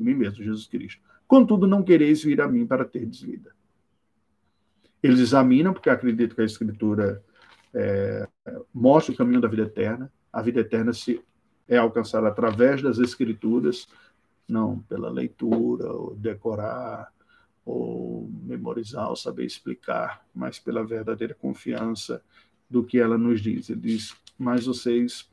[0.00, 1.00] mim mesmo, Jesus Cristo.
[1.26, 3.54] Contudo, não quereis vir a mim para ter vida.
[5.02, 7.22] Eles examinam, porque acreditam que a Escritura
[7.72, 8.28] é,
[8.74, 10.12] mostra o caminho da vida eterna.
[10.32, 11.20] A vida eterna se
[11.68, 13.88] é alcançada através das Escrituras,
[14.48, 17.12] não pela leitura, ou decorar,
[17.64, 22.22] ou memorizar, ou saber explicar, mas pela verdadeira confiança
[22.68, 23.70] do que ela nos diz.
[23.70, 25.30] Ele diz: Mas vocês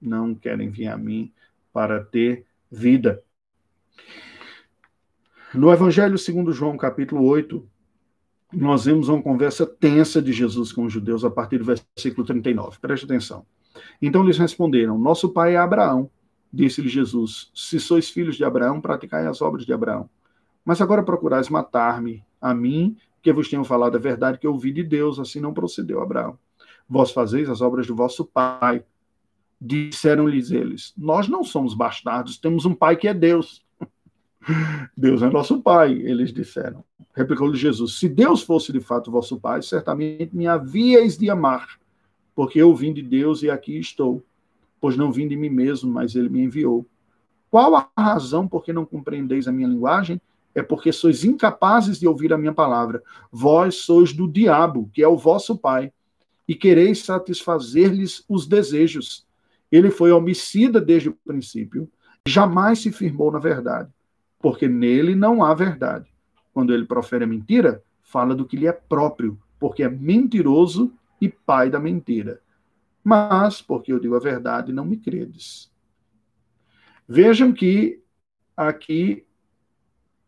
[0.00, 1.32] não querem vir a mim
[1.72, 3.22] para ter vida.
[5.52, 7.66] No Evangelho segundo João, capítulo 8,
[8.52, 12.78] nós vemos uma conversa tensa de Jesus com os judeus a partir do versículo 39.
[12.80, 13.44] Preste atenção.
[14.00, 16.10] Então eles responderam: Nosso pai é Abraão.
[16.52, 20.08] Disse-lhe Jesus: Se sois filhos de Abraão, praticai as obras de Abraão.
[20.64, 24.82] Mas agora procurais matar-me, a mim, que vos tenho falado a verdade que ouvi de
[24.82, 26.38] Deus, assim não procedeu Abraão.
[26.88, 28.84] Vós fazeis as obras do vosso pai.
[29.60, 33.64] Disseram-lhes eles: Nós não somos bastardos, temos um pai que é Deus.
[34.96, 36.84] Deus é nosso pai, eles disseram.
[37.14, 41.78] Replicou-lhe Jesus: Se Deus fosse de fato vosso pai, certamente me havíeis de amar,
[42.34, 44.22] porque eu vim de Deus e aqui estou.
[44.80, 46.86] Pois não vim de mim mesmo, mas ele me enviou.
[47.50, 50.20] Qual a razão por que não compreendeis a minha linguagem?
[50.54, 53.02] É porque sois incapazes de ouvir a minha palavra.
[53.30, 55.92] Vós sois do diabo, que é o vosso pai,
[56.48, 59.26] e quereis satisfazer-lhes os desejos.
[59.70, 61.88] Ele foi homicida desde o princípio,
[62.26, 63.90] jamais se firmou na verdade
[64.40, 66.10] porque nele não há verdade.
[66.52, 71.28] Quando ele profere a mentira, fala do que lhe é próprio, porque é mentiroso e
[71.28, 72.40] pai da mentira.
[73.04, 75.70] Mas, porque eu digo a verdade, não me credes.
[77.06, 78.02] Vejam que
[78.56, 79.24] aqui,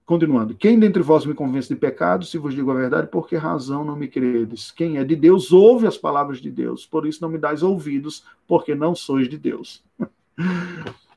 [0.05, 3.37] continuando, quem dentre vós me convence de pecado, se vos digo a verdade, por que
[3.37, 4.71] razão não me credes?
[4.71, 8.25] Quem é de Deus ouve as palavras de Deus, por isso não me dais ouvidos,
[8.47, 9.83] porque não sois de Deus.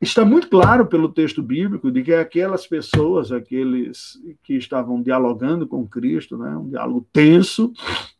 [0.00, 5.88] Está muito claro pelo texto bíblico de que aquelas pessoas, aqueles que estavam dialogando com
[5.88, 7.72] Cristo, né, um diálogo tenso,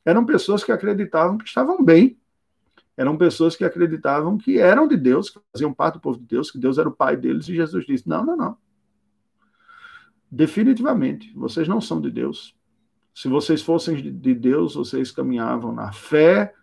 [0.04, 2.16] eram pessoas que acreditavam que estavam bem,
[2.96, 6.50] eram pessoas que acreditavam que eram de Deus, que faziam parte do povo de Deus,
[6.50, 8.56] que Deus era o pai deles, e Jesus disse: Não, não, não.
[10.30, 12.54] Definitivamente, vocês não são de Deus.
[13.14, 16.54] Se vocês fossem de Deus, vocês caminhavam na fé,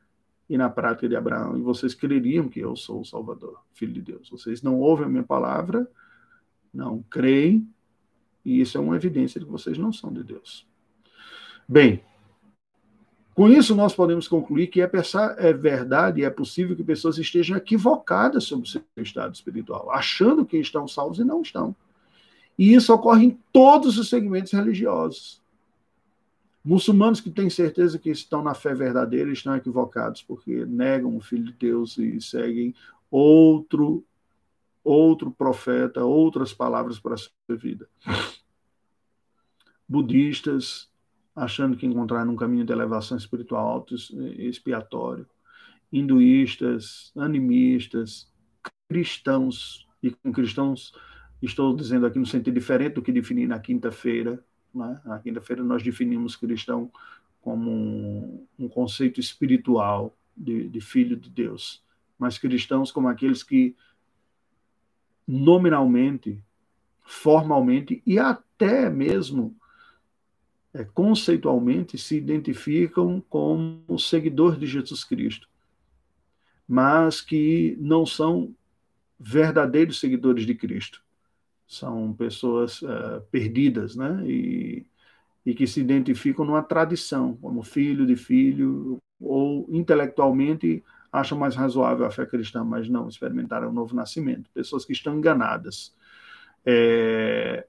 [0.50, 4.02] e na prática de Abraão, e vocês creriam que eu sou o Salvador, Filho de
[4.02, 4.30] Deus.
[4.30, 5.90] Vocês não ouvem a minha palavra,
[6.74, 7.68] não creem,
[8.44, 10.68] e isso é uma evidência de que vocês não são de Deus.
[11.68, 12.04] Bem,
[13.34, 14.90] com isso nós podemos concluir que é,
[15.38, 20.46] é verdade e é possível que pessoas estejam equivocadas sobre o seu estado espiritual, achando
[20.46, 21.76] que estão salvos e não estão.
[22.58, 25.42] E isso ocorre em todos os segmentos religiosos.
[26.64, 31.46] Muçulmanos que têm certeza que estão na fé verdadeira estão equivocados, porque negam o Filho
[31.46, 32.74] de Deus e seguem
[33.12, 34.06] outro
[34.84, 37.88] outro profeta, outras palavras para a sua vida.
[39.88, 40.90] Budistas,
[41.36, 43.96] achando que encontraram um caminho de elevação espiritual alto
[44.38, 45.26] expiatório.
[45.92, 48.30] Hinduístas, animistas,
[48.90, 50.94] cristãos, e com cristãos
[51.42, 54.44] estou dizendo aqui no sentido diferente do que defini na quinta-feira,
[54.74, 55.00] né?
[55.06, 56.92] Na quinta-feira nós definimos cristão
[57.42, 61.84] como um, um conceito espiritual de, de, filho de Deus,
[62.18, 63.76] mas cristãos como aqueles que
[65.28, 66.42] nominalmente,
[67.04, 69.56] formalmente e até mesmo
[70.74, 75.48] é, conceitualmente se identificam como seguidores de Jesus Cristo,
[76.68, 78.56] mas que não são
[79.20, 81.03] verdadeiros seguidores de Cristo
[81.74, 84.24] são pessoas uh, perdidas, né?
[84.26, 84.86] E,
[85.46, 92.06] e que se identificam numa tradição, como filho de filho, ou intelectualmente acham mais razoável
[92.06, 94.50] a fé cristã, mas não experimentaram o novo nascimento.
[94.54, 95.94] Pessoas que estão enganadas.
[96.66, 97.66] É...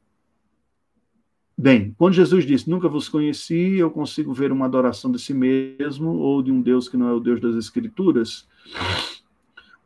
[1.56, 6.10] Bem, quando Jesus disse, nunca vos conheci, eu consigo ver uma adoração de si mesmo
[6.10, 8.48] ou de um Deus que não é o Deus das Escrituras,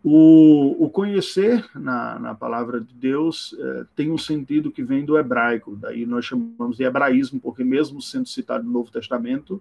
[0.03, 5.18] o, o conhecer na, na, palavra de Deus é, tem um sentido que vem do
[5.18, 9.61] hebraico, daí nós chamamos de hebraísmo, porque mesmo sendo citado no Novo Testamento,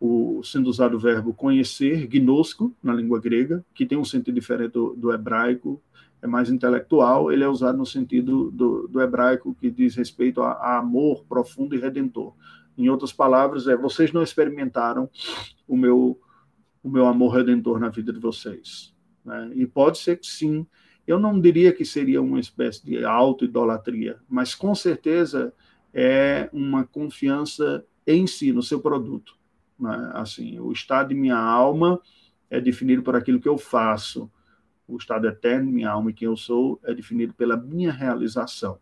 [0.00, 4.72] o, sendo usado o verbo conhecer, gnosco, na língua grega, que tem um sentido diferente
[4.72, 5.80] do, do hebraico,
[6.20, 10.52] é mais intelectual, ele é usado no sentido do, do hebraico que diz respeito a,
[10.52, 12.34] a, amor profundo e redentor.
[12.76, 15.08] Em outras palavras, é vocês não experimentaram
[15.66, 16.20] o meu,
[16.82, 18.92] o meu amor redentor na vida de vocês
[19.30, 19.52] né?
[19.54, 20.66] E pode ser que sim.
[21.06, 25.54] Eu não diria que seria uma espécie de auto-idolatria, mas com certeza
[25.94, 29.38] é uma confiança em si, no seu produto.
[29.78, 30.10] Né?
[30.14, 32.00] Assim, o estado de minha alma
[32.50, 34.30] é definido por aquilo que eu faço.
[34.86, 38.78] O estado eterno de minha alma e quem eu sou é definido pela minha realização.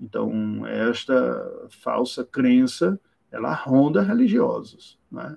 [0.00, 2.98] Então, esta falsa crença,
[3.30, 5.36] ela ronda religiosos, né?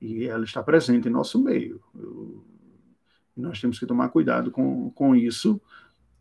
[0.00, 1.80] E ela está presente em nosso meio.
[1.94, 2.44] Eu,
[3.40, 5.60] nós temos que tomar cuidado com, com isso.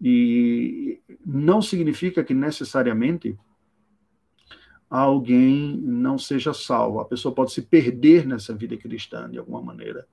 [0.02, 3.38] E não significa que necessariamente
[4.90, 7.00] alguém não seja salvo.
[7.00, 10.08] A pessoa pode se perder nessa vida cristã de alguma maneira,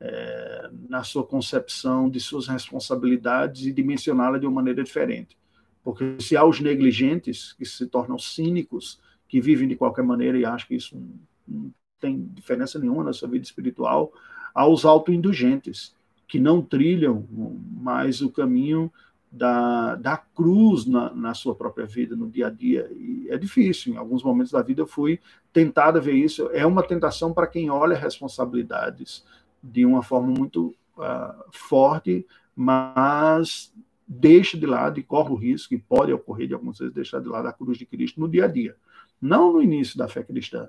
[0.00, 5.36] é, na sua concepção de suas responsabilidades e dimensioná-la de uma maneira diferente.
[5.84, 10.44] Porque se há os negligentes que se tornam cínicos, que vivem de qualquer maneira e
[10.44, 11.00] acham que isso
[11.46, 14.12] não tem diferença nenhuma na sua vida espiritual,
[14.54, 15.94] aos autoindulgentes,
[16.28, 17.26] que não trilham
[17.72, 18.92] mais o caminho
[19.32, 22.90] da, da cruz na, na, sua própria vida, no dia a dia.
[22.92, 25.18] E é difícil, em alguns momentos da vida eu fui
[25.52, 26.48] tentado a ver isso.
[26.52, 29.24] É uma tentação para quem olha responsabilidades
[29.62, 33.72] de uma forma muito uh, forte, mas
[34.06, 37.28] deixa de lado e corre o risco, e pode ocorrer de algumas vezes deixar de
[37.28, 38.74] lado a cruz de Cristo no dia a dia,
[39.20, 40.68] não no início da fé cristã.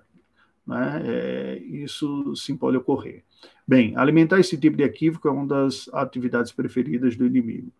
[0.70, 1.02] Né?
[1.04, 3.24] É, isso sim pode ocorrer.
[3.68, 7.74] Bem, alimentar esse tipo de equívoco é uma das atividades preferidas do inimigo.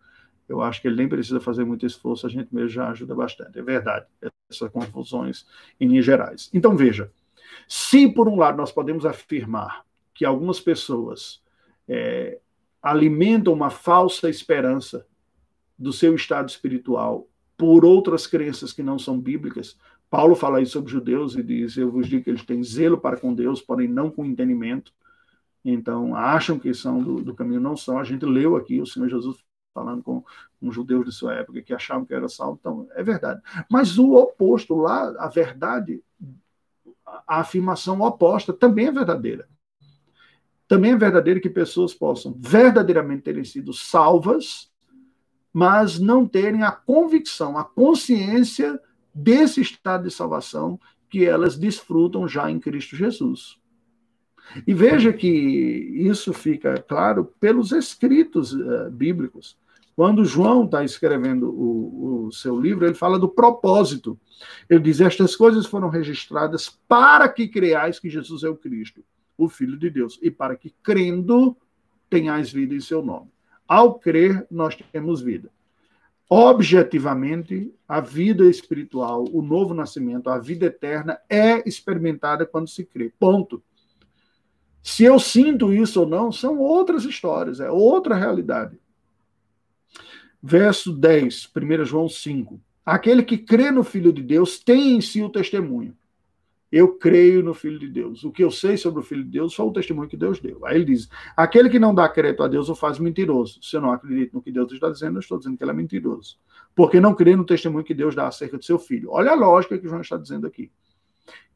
[0.48, 3.60] Eu acho que ele nem precisa fazer muito esforço, a gente mesmo já ajuda bastante.
[3.60, 4.06] É verdade,
[4.50, 5.46] essas confusões
[5.78, 6.50] em linhas gerais.
[6.52, 7.12] Então, veja,
[7.68, 11.40] se por um lado nós podemos afirmar que algumas pessoas
[11.86, 12.40] é,
[12.82, 15.06] alimentam uma falsa esperança
[15.78, 19.78] do seu estado espiritual por outras crenças que não são bíblicas,
[20.10, 23.16] Paulo fala isso sobre judeus e diz: Eu vos digo que eles têm zelo para
[23.16, 24.92] com Deus, porém não com entendimento.
[25.64, 27.98] Então, acham que são do, do caminho, não são.
[27.98, 29.38] A gente leu aqui o Senhor Jesus
[29.72, 30.24] falando com,
[30.58, 33.40] com judeus de sua época que achavam que era salvo, então é verdade.
[33.70, 36.02] Mas o oposto, lá, a verdade,
[37.06, 39.48] a afirmação oposta também é verdadeira.
[40.66, 44.70] Também é verdadeiro que pessoas possam verdadeiramente terem sido salvas,
[45.52, 48.80] mas não terem a convicção, a consciência
[49.22, 53.58] desse estado de salvação que elas desfrutam já em Cristo Jesus.
[54.66, 59.56] E veja que isso fica claro pelos escritos uh, bíblicos.
[59.94, 64.18] Quando João está escrevendo o, o, seu livro, ele fala do propósito.
[64.68, 69.04] Ele diz: Estas coisas foram registradas para que creais que Jesus é o Cristo,
[69.36, 71.56] o Filho de Deus, e para que, crendo,
[72.08, 73.28] tenhais vida em seu nome.
[73.68, 75.50] Ao crer, nós temos vida.
[76.32, 83.12] Objetivamente, a vida espiritual, o novo nascimento, a vida eterna é experimentada quando se crê.
[83.18, 83.60] Ponto.
[84.80, 88.78] Se eu sinto isso ou não, são outras histórias, é outra realidade.
[90.40, 92.60] Verso 10, 1 João 5.
[92.86, 95.96] Aquele que crê no Filho de Deus tem em si o testemunho.
[96.70, 98.22] Eu creio no Filho de Deus.
[98.22, 100.64] O que eu sei sobre o Filho de Deus foi o testemunho que Deus deu.
[100.64, 103.60] Aí ele diz: aquele que não dá crédito a Deus o faz mentiroso.
[103.62, 105.74] Se eu não acredito no que Deus está dizendo, eu estou dizendo que ele é
[105.74, 106.38] mentiroso.
[106.74, 109.10] Porque não crê no testemunho que Deus dá acerca do seu filho.
[109.10, 110.70] Olha a lógica que João está dizendo aqui.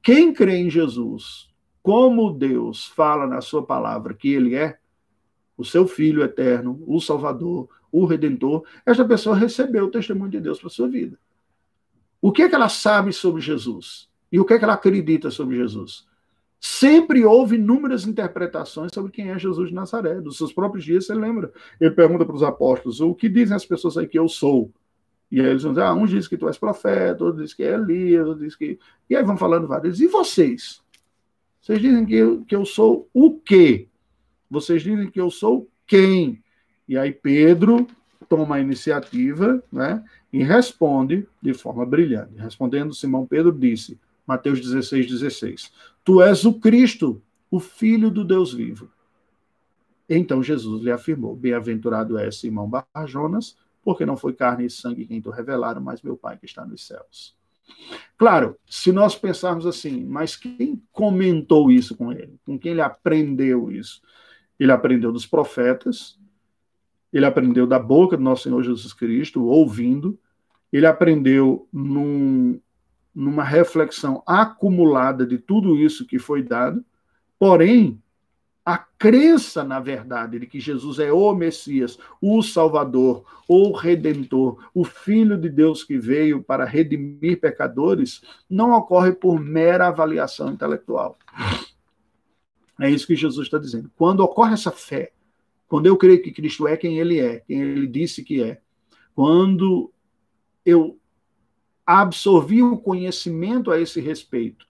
[0.02, 1.48] Quem crê em Jesus
[1.82, 4.78] como Deus fala na sua palavra que ele é
[5.56, 10.58] o seu filho eterno, o Salvador, o Redentor, esta pessoa recebeu o testemunho de Deus
[10.58, 11.18] para sua vida.
[12.20, 14.10] O que é que ela sabe sobre Jesus?
[14.34, 16.04] E o que é que ela acredita sobre Jesus?
[16.58, 20.20] Sempre houve inúmeras interpretações sobre quem é Jesus de Nazaré.
[20.20, 21.52] Dos seus próprios dias, você lembra?
[21.80, 24.72] Ele pergunta para os apóstolos: o que dizem as pessoas aí que eu sou?
[25.30, 27.62] E aí eles vão dizer: ah, um diz que tu és profeta, outro diz que
[27.62, 28.76] é Elias, outro diz que.
[29.08, 30.00] E aí vão falando vários.
[30.00, 30.82] E vocês?
[31.62, 33.86] Vocês dizem que eu, que eu sou o quê?
[34.50, 36.42] Vocês dizem que eu sou quem?
[36.88, 37.86] E aí Pedro
[38.28, 42.34] toma a iniciativa né, e responde de forma brilhante.
[42.36, 43.96] Respondendo, Simão Pedro disse,
[44.26, 45.72] Mateus 16, 16,
[46.04, 48.90] Tu és o Cristo, o Filho do Deus vivo.
[50.08, 55.20] Então Jesus lhe afirmou, Bem-aventurado és Simão Barjonas, porque não foi carne e sangue quem
[55.20, 57.36] te revelaram, mas meu Pai que está nos céus.
[58.16, 62.38] Claro, se nós pensarmos assim, mas quem comentou isso com ele?
[62.44, 64.02] Com quem ele aprendeu isso?
[64.58, 66.18] Ele aprendeu dos profetas,
[67.12, 70.18] ele aprendeu da boca do nosso Senhor Jesus Cristo, ouvindo,
[70.72, 72.60] ele aprendeu num,
[73.14, 76.84] numa reflexão acumulada de tudo isso que foi dado,
[77.38, 78.02] porém,
[78.64, 84.84] a crença na verdade de que Jesus é o Messias, o Salvador, o Redentor, o
[84.84, 91.18] Filho de Deus que veio para redimir pecadores, não ocorre por mera avaliação intelectual.
[92.80, 93.90] É isso que Jesus está dizendo.
[93.96, 95.12] Quando ocorre essa fé,
[95.68, 98.60] quando eu creio que Cristo é quem ele é, quem ele disse que é,
[99.14, 99.92] quando
[100.64, 100.98] eu
[101.86, 104.66] absorvi o conhecimento a esse respeito,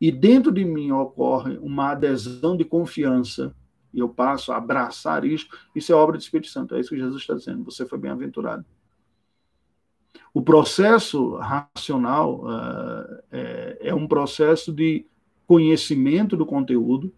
[0.00, 3.54] e dentro de mim ocorre uma adesão de confiança,
[3.92, 6.74] e eu passo a abraçar isto, isso é obra do Espírito Santo.
[6.74, 7.64] É isso que Jesus está dizendo.
[7.64, 8.64] Você foi bem-aventurado.
[10.32, 15.06] O processo racional uh, é, é um processo de
[15.46, 17.12] conhecimento do conteúdo,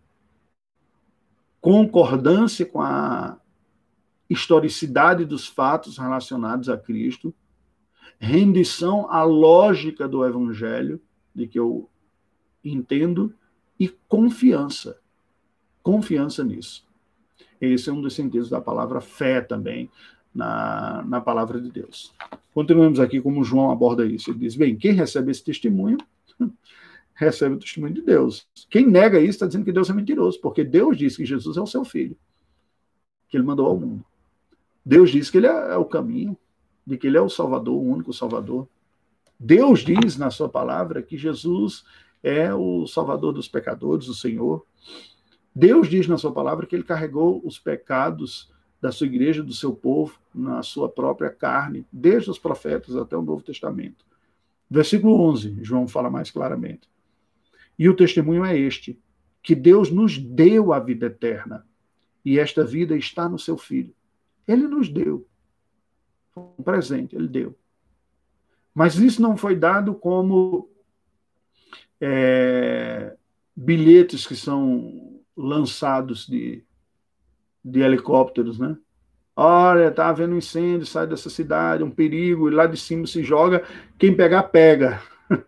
[1.61, 3.39] concordância com a
[4.29, 7.35] historicidade dos fatos relacionados a Cristo,
[8.19, 11.01] rendição à lógica do Evangelho,
[11.35, 11.89] de que eu
[12.65, 13.33] entendo
[13.79, 14.99] e confiança.
[15.83, 16.87] Confiança nisso.
[17.61, 19.91] Esse é um dos sentidos da palavra fé também
[20.35, 22.13] na, na palavra de Deus.
[22.55, 24.31] Continuamos aqui como João aborda isso.
[24.31, 25.99] Ele diz: bem, quem recebe esse testemunho
[27.15, 28.47] recebe o testemunho de Deus.
[28.69, 31.61] Quem nega isso está dizendo que Deus é mentiroso, porque Deus disse que Jesus é
[31.61, 32.17] o seu filho,
[33.29, 34.05] que ele mandou ao mundo.
[34.85, 36.37] Deus diz que ele é, é o caminho,
[36.87, 38.69] de que ele é o Salvador, o único Salvador.
[39.39, 41.85] Deus diz na sua palavra que Jesus
[42.23, 44.65] é o Salvador dos pecadores, o Senhor.
[45.55, 48.51] Deus diz na sua palavra que ele carregou os pecados
[48.81, 53.23] da sua igreja, do seu povo, na sua própria carne, desde os profetas até o
[53.23, 54.05] Novo Testamento.
[54.71, 56.89] Versículo 11, João fala mais claramente.
[57.79, 58.99] E o testemunho é este:
[59.43, 61.67] que Deus nos deu a vida eterna,
[62.25, 63.95] e esta vida está no seu Filho.
[64.47, 65.27] Ele nos deu.
[66.37, 67.57] Um presente, ele deu.
[68.75, 70.69] Mas isso não foi dado como
[72.01, 73.15] é,
[73.55, 76.65] bilhetes que são lançados de,
[77.65, 78.77] de helicópteros, né?
[79.37, 83.23] Olha, tá havendo um incêndio, sai dessa cidade, um perigo, e lá de cima se
[83.23, 83.65] joga,
[83.99, 85.01] quem pegar, pega.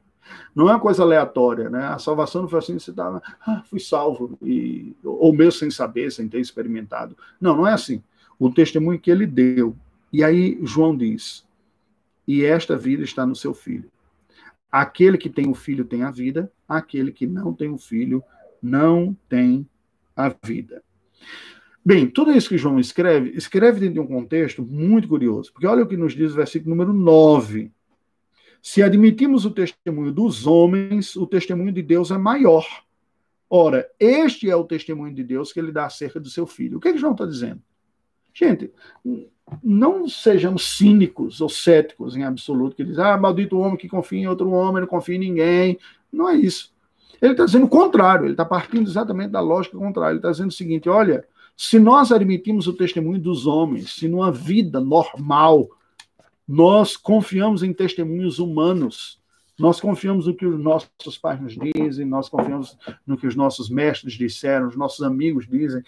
[0.55, 1.87] Não é uma coisa aleatória, né?
[1.87, 6.11] A salvação não foi assim, você estava, ah, fui salvo, e, ou mesmo sem saber,
[6.11, 7.17] sem ter experimentado.
[7.41, 8.03] Não, não é assim.
[8.39, 9.77] O testemunho que ele deu.
[10.13, 11.45] E aí João diz:
[12.27, 13.91] e esta vida está no seu filho.
[14.71, 18.23] Aquele que tem o filho tem a vida, aquele que não tem o filho
[18.63, 19.69] não tem
[20.17, 20.83] a vida.
[21.85, 25.83] Bem, tudo isso que João escreve, escreve dentro de um contexto muito curioso, porque olha
[25.83, 27.71] o que nos diz o versículo número 9.
[28.63, 32.65] Se admitimos o testemunho dos homens, o testemunho de Deus é maior.
[33.51, 36.79] Ora, este é o testemunho de Deus que ele dá acerca do seu filho.
[36.79, 37.61] O que, é que João está dizendo?
[38.35, 38.71] Gente,
[39.63, 44.27] não sejamos cínicos ou céticos em absoluto, que diz, ah, maldito homem que confia em
[44.27, 45.79] outro homem, não confia em ninguém.
[46.13, 46.73] Não é isso.
[47.21, 50.13] Ele está dizendo o contrário, ele está partindo exatamente da lógica contrária.
[50.13, 51.25] Ele está dizendo o seguinte: olha,
[51.57, 55.69] se nós admitimos o testemunho dos homens, se numa vida normal
[56.49, 59.21] nós confiamos em testemunhos humanos,
[59.59, 62.77] nós confiamos no que os nossos pais nos dizem, nós confiamos
[63.07, 65.83] no que os nossos mestres disseram, os nossos amigos dizem,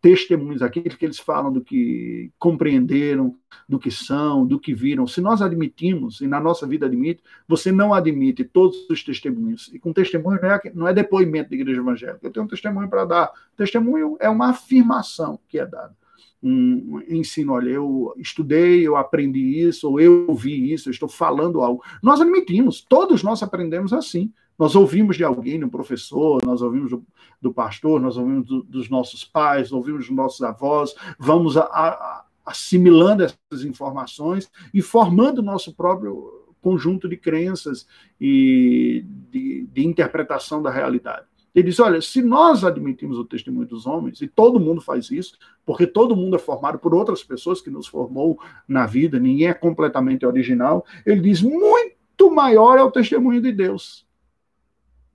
[0.00, 3.36] testemunhos, aqueles que eles falam do que compreenderam,
[3.68, 5.06] do que são, do que viram.
[5.06, 9.70] Se nós admitimos, e na nossa vida admite, você não admite todos os testemunhos.
[9.72, 12.26] E com testemunho não é, não é depoimento da igreja evangélica.
[12.26, 13.30] Eu tenho um testemunho para dar.
[13.56, 15.94] Testemunho é uma afirmação que é dada.
[16.42, 21.60] Um ensino, olha, eu estudei, eu aprendi isso, ou eu vi isso, eu estou falando
[21.60, 21.82] algo.
[22.02, 24.32] Nós admitimos, todos nós aprendemos assim.
[24.58, 27.02] Nós ouvimos de alguém, um professor, nós ouvimos do,
[27.40, 32.24] do pastor, nós ouvimos do, dos nossos pais, ouvimos dos nossos avós, vamos a, a,
[32.44, 37.86] assimilando essas informações e formando o nosso próprio conjunto de crenças
[38.20, 41.24] e de, de interpretação da realidade.
[41.54, 45.36] Ele diz: olha, se nós admitimos o testemunho dos homens, e todo mundo faz isso,
[45.66, 49.54] porque todo mundo é formado por outras pessoas que nos formou na vida, ninguém é
[49.54, 54.06] completamente original, ele diz: muito maior é o testemunho de Deus.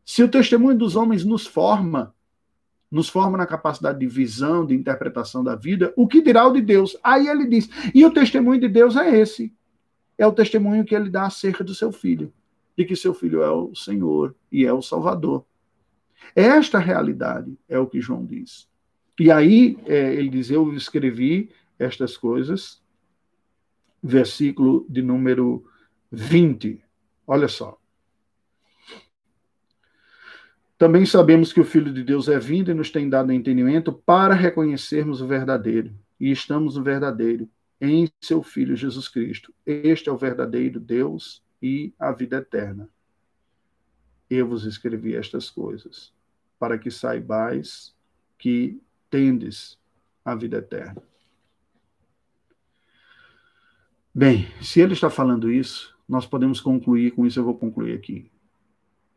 [0.04, 2.14] Se o testemunho dos homens nos forma,
[2.92, 6.62] nos forma na capacidade de visão, de interpretação da vida, o que dirá o de
[6.62, 6.98] Deus?
[7.04, 9.54] Aí ele diz: e o testemunho de Deus é esse.
[10.18, 12.32] É o testemunho que ele dá acerca do seu filho,
[12.78, 15.46] de que seu filho é o Senhor e é o Salvador.
[16.36, 18.68] Esta realidade é o que João diz.
[19.20, 22.82] E aí é, ele diz: Eu escrevi estas coisas,
[24.04, 25.66] versículo de número
[26.12, 26.82] 20.
[27.26, 27.80] Olha só.
[30.78, 34.34] Também sabemos que o Filho de Deus é vindo e nos tem dado entendimento para
[34.34, 35.94] reconhecermos o verdadeiro.
[36.20, 37.50] E estamos no verdadeiro,
[37.80, 39.54] em seu Filho Jesus Cristo.
[39.66, 42.90] Este é o verdadeiro Deus e a vida eterna.
[44.30, 46.14] Eu vos escrevi estas coisas,
[46.60, 47.96] para que saibais
[48.38, 49.78] que tendes
[50.24, 51.02] a vida eterna.
[54.14, 58.32] Bem, se ele está falando isso, nós podemos concluir, com isso eu vou concluir aqui,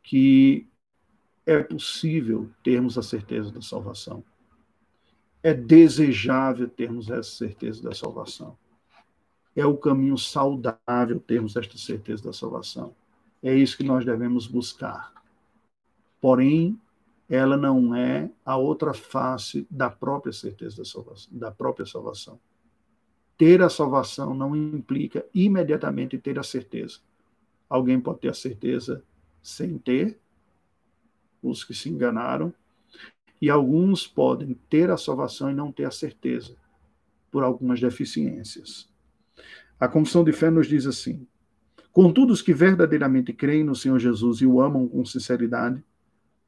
[0.02, 0.68] que
[1.46, 4.24] é possível termos a certeza da salvação.
[5.42, 8.58] É desejável termos essa certeza da salvação.
[9.54, 12.94] É o caminho saudável termos esta certeza da salvação.
[13.42, 15.12] É isso que nós devemos buscar.
[16.20, 16.78] Porém,
[17.28, 22.40] ela não é a outra face da própria certeza da salvação, da própria salvação.
[23.36, 26.98] Ter a salvação não implica imediatamente ter a certeza.
[27.68, 29.04] Alguém pode ter a certeza
[29.42, 30.18] sem ter,
[31.42, 32.52] os que se enganaram,
[33.40, 36.56] e alguns podem ter a salvação e não ter a certeza,
[37.30, 38.88] por algumas deficiências.
[39.78, 41.24] A confissão de fé nos diz assim:
[41.98, 45.82] Contudo, os que verdadeiramente creem no Senhor Jesus e o amam com sinceridade,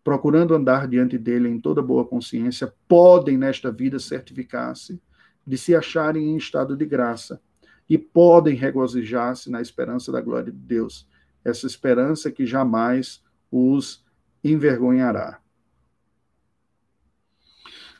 [0.04, 5.02] procurando andar diante dele em toda boa consciência, podem nesta vida certificar-se
[5.44, 7.42] de se acharem em estado de graça
[7.88, 11.08] e podem regozijar-se na esperança da glória de Deus,
[11.44, 13.20] essa esperança que jamais
[13.50, 14.06] os
[14.44, 15.40] envergonhará.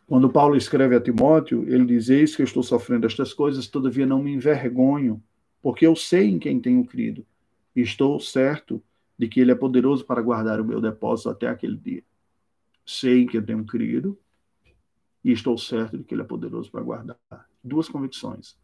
[0.07, 4.07] Quando Paulo escreve a Timóteo, ele diz: Eis que eu estou sofrendo estas coisas, todavia
[4.07, 5.21] não me envergonho,
[5.61, 7.27] porque eu sei em quem tenho crido,
[7.75, 8.83] estou certo
[9.19, 12.03] de que ele é poderoso para guardar o meu depósito até aquele dia.
[12.87, 14.19] Sei em quem tenho crido,
[15.25, 17.19] e estou certo de que ele é poderoso para guardar.
[17.63, 18.57] Duas convicções.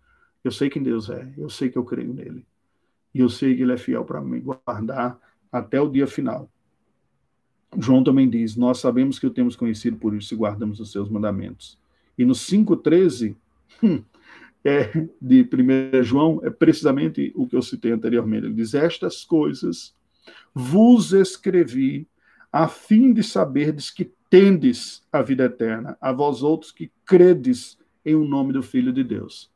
[0.43, 2.47] Eu sei quem Deus é, eu sei que eu creio nele,
[3.15, 5.19] e eu sei que ele é fiel para me guardar
[5.51, 6.51] até o dia final.
[7.79, 11.79] João também diz: Nós sabemos que o temos conhecido por isso guardamos os seus mandamentos.
[12.17, 13.37] E no 5,13
[13.83, 14.03] hum,
[14.67, 14.91] é,
[15.23, 18.47] de 1 João é precisamente o que eu citei anteriormente.
[18.47, 19.95] Ele diz: Estas coisas
[20.53, 22.09] vos escrevi
[22.53, 28.17] a fim de saberdes que tendes a vida eterna, a vós outros que credes em
[28.17, 29.51] o nome do Filho de Deus.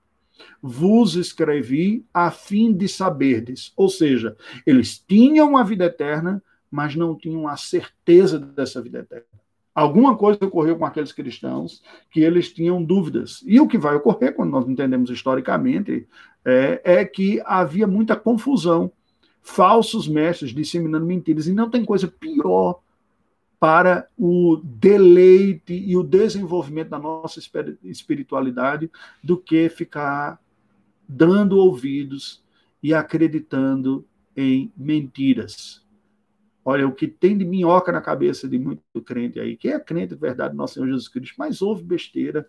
[0.63, 7.17] Vos escrevi a fim de saberdes, ou seja, eles tinham a vida eterna, mas não
[7.17, 9.40] tinham a certeza dessa vida eterna.
[9.75, 13.43] Alguma coisa ocorreu com aqueles cristãos que eles tinham dúvidas.
[13.47, 16.07] E o que vai ocorrer, quando nós entendemos historicamente,
[16.45, 18.93] é, é que havia muita confusão.
[19.43, 21.47] Falsos mestres disseminando mentiras.
[21.47, 22.81] E não tem coisa pior
[23.61, 27.39] para o deleite e o desenvolvimento da nossa
[27.85, 28.91] espiritualidade
[29.23, 30.41] do que ficar
[31.07, 32.43] dando ouvidos
[32.83, 34.05] e acreditando
[34.35, 35.85] em mentiras.
[36.63, 40.15] Olha, o que tem de minhoca na cabeça de muito crente aí, que é crente
[40.15, 42.47] de verdade nosso Senhor Jesus Cristo, mas ouve besteira,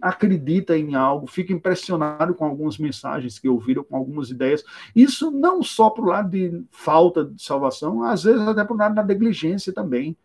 [0.00, 4.64] acredita em algo, fica impressionado com algumas mensagens que ouviram, com algumas ideias.
[4.96, 8.78] Isso não só para o lado de falta de salvação, às vezes até para o
[8.78, 10.16] lado da negligência também,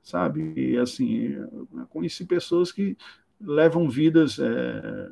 [0.00, 0.52] sabe?
[0.56, 1.36] E, assim,
[1.90, 2.96] conheci pessoas que
[3.40, 5.10] levam vidas é,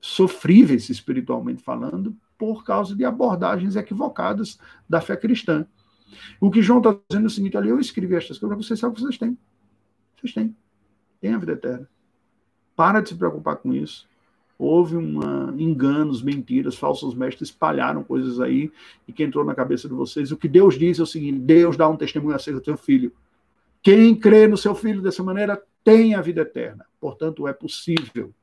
[0.00, 4.58] sofríveis espiritualmente falando por causa de abordagens equivocadas
[4.88, 5.66] da fé cristã.
[6.40, 8.92] O que João está dizendo é o seguinte: eu escrevi estas coisas para vocês sabem
[8.92, 9.38] o que vocês têm.
[10.16, 10.56] Vocês têm.
[11.20, 11.88] Tem a vida eterna.
[12.76, 14.08] Para de se preocupar com isso.
[14.58, 18.70] Houve uma, enganos, mentiras, falsos mestres espalharam coisas aí
[19.08, 20.30] e que entrou na cabeça de vocês.
[20.32, 23.12] O que Deus diz é o seguinte: Deus dá um testemunho acerca do seu filho.
[23.82, 26.84] Quem crê no seu filho dessa maneira tem a vida eterna.
[27.00, 28.34] Portanto, é possível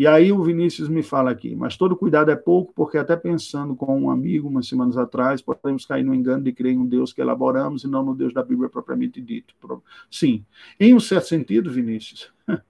[0.00, 3.76] e aí o Vinícius me fala aqui, mas todo cuidado é pouco, porque até pensando
[3.76, 7.12] com um amigo umas semanas atrás, podemos cair no engano de crer em um Deus
[7.12, 9.54] que elaboramos e não no Deus da Bíblia propriamente dito.
[10.10, 10.42] Sim,
[10.80, 12.32] em um certo sentido, Vinícius,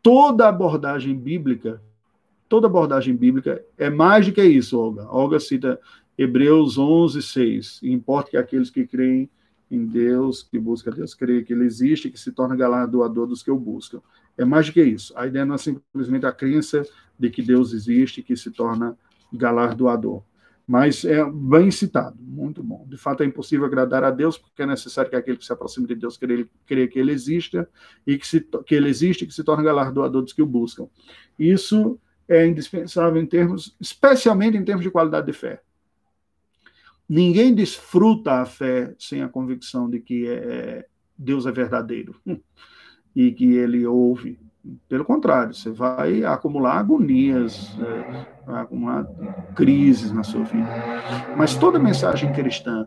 [0.00, 1.82] toda abordagem bíblica,
[2.48, 5.08] toda abordagem bíblica é mais do que isso, Olga.
[5.10, 5.76] Olga cita
[6.16, 7.80] Hebreus 11, 6.
[7.82, 9.28] Importa que aqueles que creem
[9.68, 13.50] em Deus, que busca Deus, creem que Ele existe, que se torna galardoador dos que
[13.50, 14.00] o buscam.
[14.40, 15.12] É mais do que isso.
[15.18, 16.82] A ideia não é simplesmente a crença
[17.18, 18.96] de que Deus existe, que se torna
[19.30, 20.22] galardoador.
[20.66, 22.86] Mas é bem citado, muito bom.
[22.88, 25.86] De fato, é impossível agradar a Deus, porque é necessário que aquele que se aproxime
[25.86, 27.68] de Deus creia que ele exista
[28.06, 30.88] e que, se, que ele existe e que se torne galardoador dos que o buscam.
[31.38, 35.60] Isso é indispensável em termos, especialmente em termos de qualidade de fé.
[37.06, 40.86] Ninguém desfruta a fé sem a convicção de que é,
[41.18, 42.18] Deus é verdadeiro
[43.14, 44.38] e que ele ouve.
[44.88, 49.06] Pelo contrário, você vai acumular agonias, é, acumular
[49.54, 50.68] crises na sua vida.
[51.36, 52.86] Mas toda mensagem cristã,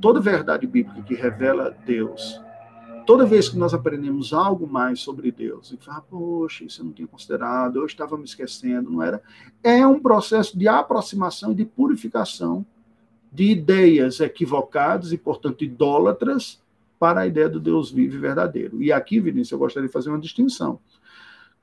[0.00, 2.40] toda verdade bíblica que revela Deus,
[3.06, 6.92] toda vez que nós aprendemos algo mais sobre Deus, e fala, poxa, isso eu não
[6.92, 9.22] tinha considerado, eu estava me esquecendo, não era?
[9.62, 12.64] É um processo de aproximação e de purificação
[13.32, 16.62] de ideias equivocadas e, portanto, idólatras,
[17.04, 18.82] para a ideia do Deus vivo e verdadeiro.
[18.82, 20.80] E aqui, Vinícius, eu gostaria de fazer uma distinção.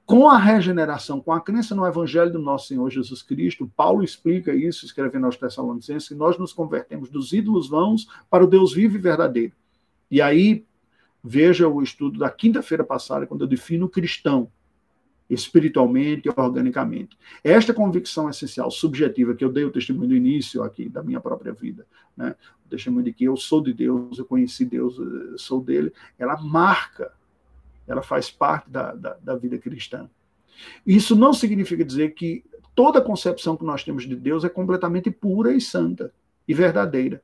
[0.06, 4.54] Com a regeneração, com a crença no Evangelho do nosso Senhor Jesus Cristo, Paulo explica
[4.54, 8.98] isso, escrevendo aos Tessalonicenses, que nós nos convertemos dos ídolos vãos para o Deus vivo
[8.98, 9.54] e verdadeiro.
[10.12, 10.64] E aí,
[11.24, 14.48] veja o estudo da quinta-feira passada, quando eu defino o cristão
[15.28, 17.18] espiritualmente e organicamente.
[17.44, 21.52] Esta convicção essencial, subjetiva, que eu dei o testemunho do início aqui da minha própria
[21.52, 22.36] vida, né?
[22.72, 26.42] O testemunho de que eu sou de Deus, eu conheci Deus, eu sou dele, ela
[26.42, 27.12] marca,
[27.88, 30.10] ela faz parte da, da, da vida cristã.
[30.86, 32.44] Isso não significa dizer que
[32.74, 36.14] toda concepção que nós temos de Deus é completamente pura e santa
[36.48, 37.22] e verdadeira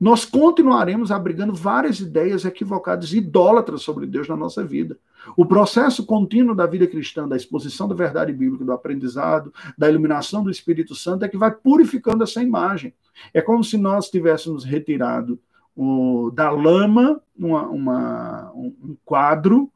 [0.00, 4.96] nós continuaremos abrigando várias ideias equivocadas, idólatras sobre Deus na nossa vida.
[5.36, 10.44] O processo contínuo da vida cristã, da exposição da verdade bíblica, do aprendizado, da iluminação
[10.44, 12.94] do Espírito Santo, é que vai purificando essa imagem.
[13.34, 15.40] É como se nós tivéssemos retirado
[15.74, 19.70] o, da lama uma, uma, um quadro,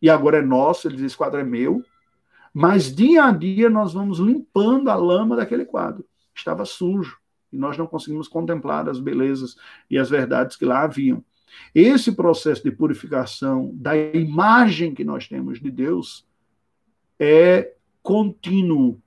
[0.00, 1.82] e agora é nosso, ele diz: esse quadro é meu,
[2.52, 6.04] mas dia a dia nós vamos limpando a lama daquele quadro.
[6.34, 7.18] Estava sujo
[7.54, 9.56] e nós não conseguimos contemplar as belezas
[9.88, 11.24] e as verdades que lá haviam.
[11.74, 16.26] Esse processo de purificação da imagem que nós temos de Deus
[17.18, 19.00] é contínuo.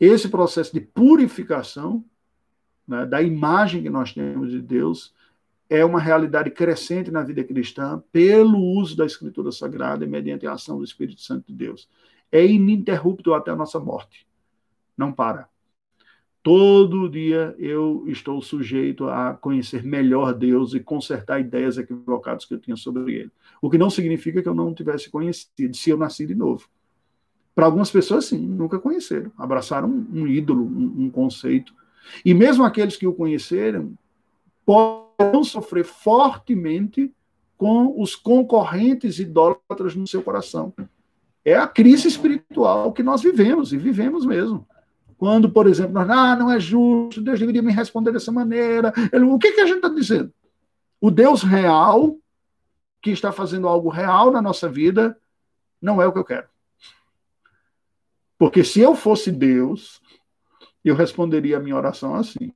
[0.00, 2.04] Esse processo de purificação
[2.88, 5.14] né, da imagem que nós temos de Deus
[5.68, 10.52] é uma realidade crescente na vida cristã pelo uso da Escritura Sagrada e mediante a
[10.52, 11.88] ação do Espírito Santo de Deus.
[12.30, 14.26] É ininterrupto até a nossa morte.
[14.96, 15.48] Não para.
[16.46, 22.60] Todo dia eu estou sujeito a conhecer melhor Deus e consertar ideias equivocadas que eu
[22.60, 23.32] tinha sobre ele.
[23.60, 26.68] O que não significa que eu não tivesse conhecido, se eu nasci de novo.
[27.52, 29.32] Para algumas pessoas, sim, nunca conheceram.
[29.36, 31.74] Abraçaram um, um ídolo, um, um conceito.
[32.24, 33.98] E mesmo aqueles que o conheceram
[34.64, 37.12] podem sofrer fortemente
[37.58, 40.72] com os concorrentes idólatras no seu coração.
[41.44, 44.64] É a crise espiritual que nós vivemos, e vivemos mesmo.
[45.18, 48.92] Quando, por exemplo, nós, ah, não é justo, Deus deveria me responder dessa maneira.
[49.12, 50.32] Ele, o que, que a gente está dizendo?
[51.00, 52.16] O Deus real,
[53.00, 55.18] que está fazendo algo real na nossa vida,
[55.80, 56.48] não é o que eu quero.
[58.38, 60.00] Porque se eu fosse Deus,
[60.84, 62.52] eu responderia a minha oração assim.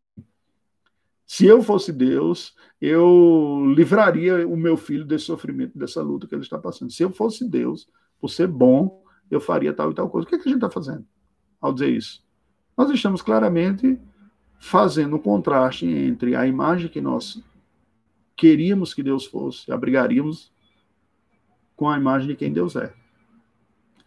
[1.27, 6.43] Se eu fosse Deus, eu livraria o meu filho desse sofrimento, dessa luta que ele
[6.43, 6.91] está passando.
[6.91, 7.89] Se eu fosse Deus,
[8.21, 10.27] por ser bom, eu faria tal e tal coisa.
[10.27, 11.07] O que, é que a gente está fazendo
[11.61, 12.23] ao dizer isso?
[12.81, 14.01] Nós estamos claramente
[14.59, 17.45] fazendo um contraste entre a imagem que nós
[18.35, 20.51] queríamos que Deus fosse, abrigaríamos,
[21.77, 22.95] com a imagem de quem Deus é.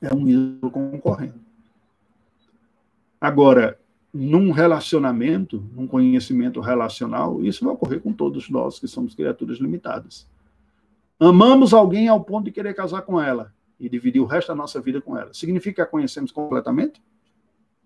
[0.01, 1.39] É um ídolo concorrendo.
[3.21, 3.79] Agora,
[4.11, 10.27] num relacionamento, num conhecimento relacional, isso vai ocorrer com todos nós que somos criaturas limitadas.
[11.19, 14.81] Amamos alguém ao ponto de querer casar com ela e dividir o resto da nossa
[14.81, 15.31] vida com ela.
[15.31, 16.99] Significa que a conhecemos completamente?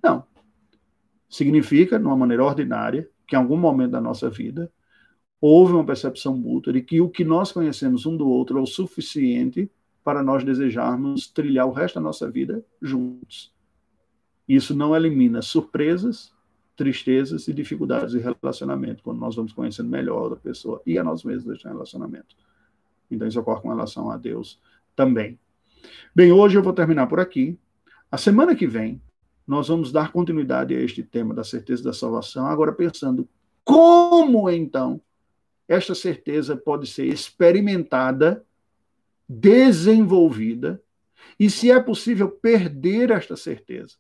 [0.02, 0.24] Não.
[1.30, 4.72] Significa, de uma maneira ordinária, que em algum momento da nossa vida
[5.40, 8.66] houve uma percepção mútua de que o que nós conhecemos um do outro é o
[8.66, 9.70] suficiente
[10.04, 13.54] para nós desejarmos trilhar o resto da nossa vida juntos.
[14.48, 16.34] Isso não elimina surpresas,
[16.78, 21.04] tristezas e dificuldades de relacionamento, quando nós vamos conhecendo melhor a outra pessoa e a
[21.04, 22.36] nós mesmos nesse relacionamento.
[23.12, 24.60] Então, isso ocorre com relação a Deus
[24.96, 25.38] também.
[26.16, 27.60] Bem, hoje eu vou terminar por aqui.
[28.10, 29.02] A semana que vem,
[29.48, 33.28] nós vamos dar continuidade a este tema da certeza da salvação, agora pensando
[33.64, 35.02] como então
[35.68, 38.46] esta certeza pode ser experimentada,
[39.28, 40.82] desenvolvida,
[41.40, 43.96] e se é possível perder esta certeza.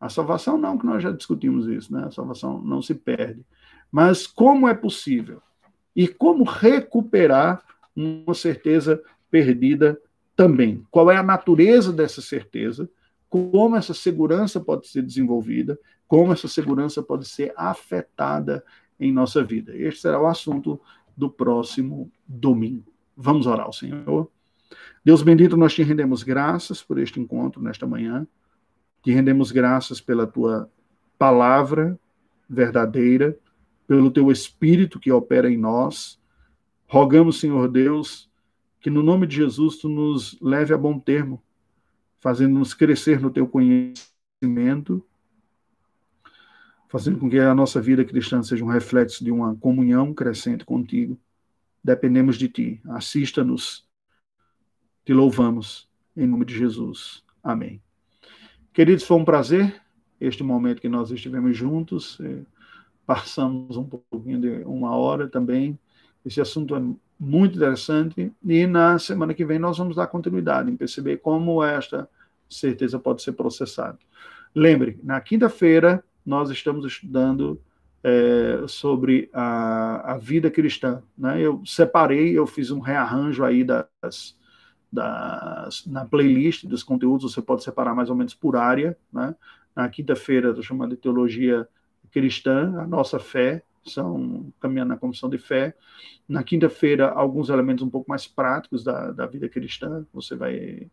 [0.00, 2.04] A salvação não, que nós já discutimos isso, né?
[2.04, 3.44] A salvação não se perde.
[3.90, 5.42] Mas como é possível?
[5.96, 7.64] E como recuperar
[7.96, 10.00] uma certeza perdida
[10.36, 10.86] também?
[10.90, 12.88] Qual é a natureza dessa certeza?
[13.28, 18.64] Como essa segurança pode ser desenvolvida, como essa segurança pode ser afetada
[18.98, 19.76] em nossa vida.
[19.76, 20.80] Este será o assunto
[21.16, 22.92] do próximo domingo.
[23.16, 24.30] Vamos orar ao Senhor.
[25.04, 28.26] Deus bendito, nós te rendemos graças por este encontro nesta manhã.
[29.02, 30.70] Te rendemos graças pela tua
[31.18, 31.98] palavra
[32.48, 33.38] verdadeira,
[33.86, 36.18] pelo teu espírito que opera em nós.
[36.86, 38.30] Rogamos, Senhor Deus,
[38.80, 41.42] que no nome de Jesus tu nos leve a bom termo
[42.20, 45.04] fazendo-nos crescer no teu conhecimento,
[46.88, 51.18] fazendo com que a nossa vida cristã seja um reflexo de uma comunhão crescente contigo.
[51.82, 52.80] Dependemos de ti.
[52.88, 53.86] Assista-nos.
[55.04, 55.88] Te louvamos.
[56.16, 57.22] Em nome de Jesus.
[57.42, 57.80] Amém.
[58.72, 59.80] Queridos, foi um prazer
[60.20, 62.18] este momento que nós estivemos juntos.
[62.20, 62.42] Eh,
[63.06, 65.78] passamos um pouquinho de uma hora também.
[66.24, 66.80] Esse assunto é
[67.18, 68.32] muito interessante.
[68.44, 72.08] E na semana que vem nós vamos dar continuidade em perceber como esta
[72.48, 73.98] certeza pode ser processada.
[74.54, 77.60] Lembre, na quinta-feira nós estamos estudando
[78.02, 81.02] é, sobre a, a, vida cristã.
[81.16, 81.40] Né?
[81.40, 84.36] Eu separei, eu fiz um rearranjo aí das,
[84.92, 88.96] das, na playlist dos conteúdos, você pode separar mais ou menos por área.
[89.12, 89.34] Né?
[89.74, 91.68] Na quinta-feira, estou chamando de teologia
[92.10, 93.62] cristã, a nossa fé,
[94.60, 95.74] caminhando na comissão de fé.
[96.28, 100.90] Na quinta-feira, alguns elementos um pouco mais práticos da, da vida cristã, você vai,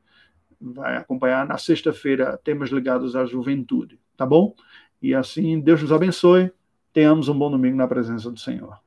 [0.59, 1.47] vai acompanhar.
[1.47, 4.55] Na sexta-feira, temas ligados à juventude, tá bom?
[5.01, 6.51] E assim, Deus nos abençoe.
[6.93, 8.84] Tenhamos um bom domingo na presença do Senhor.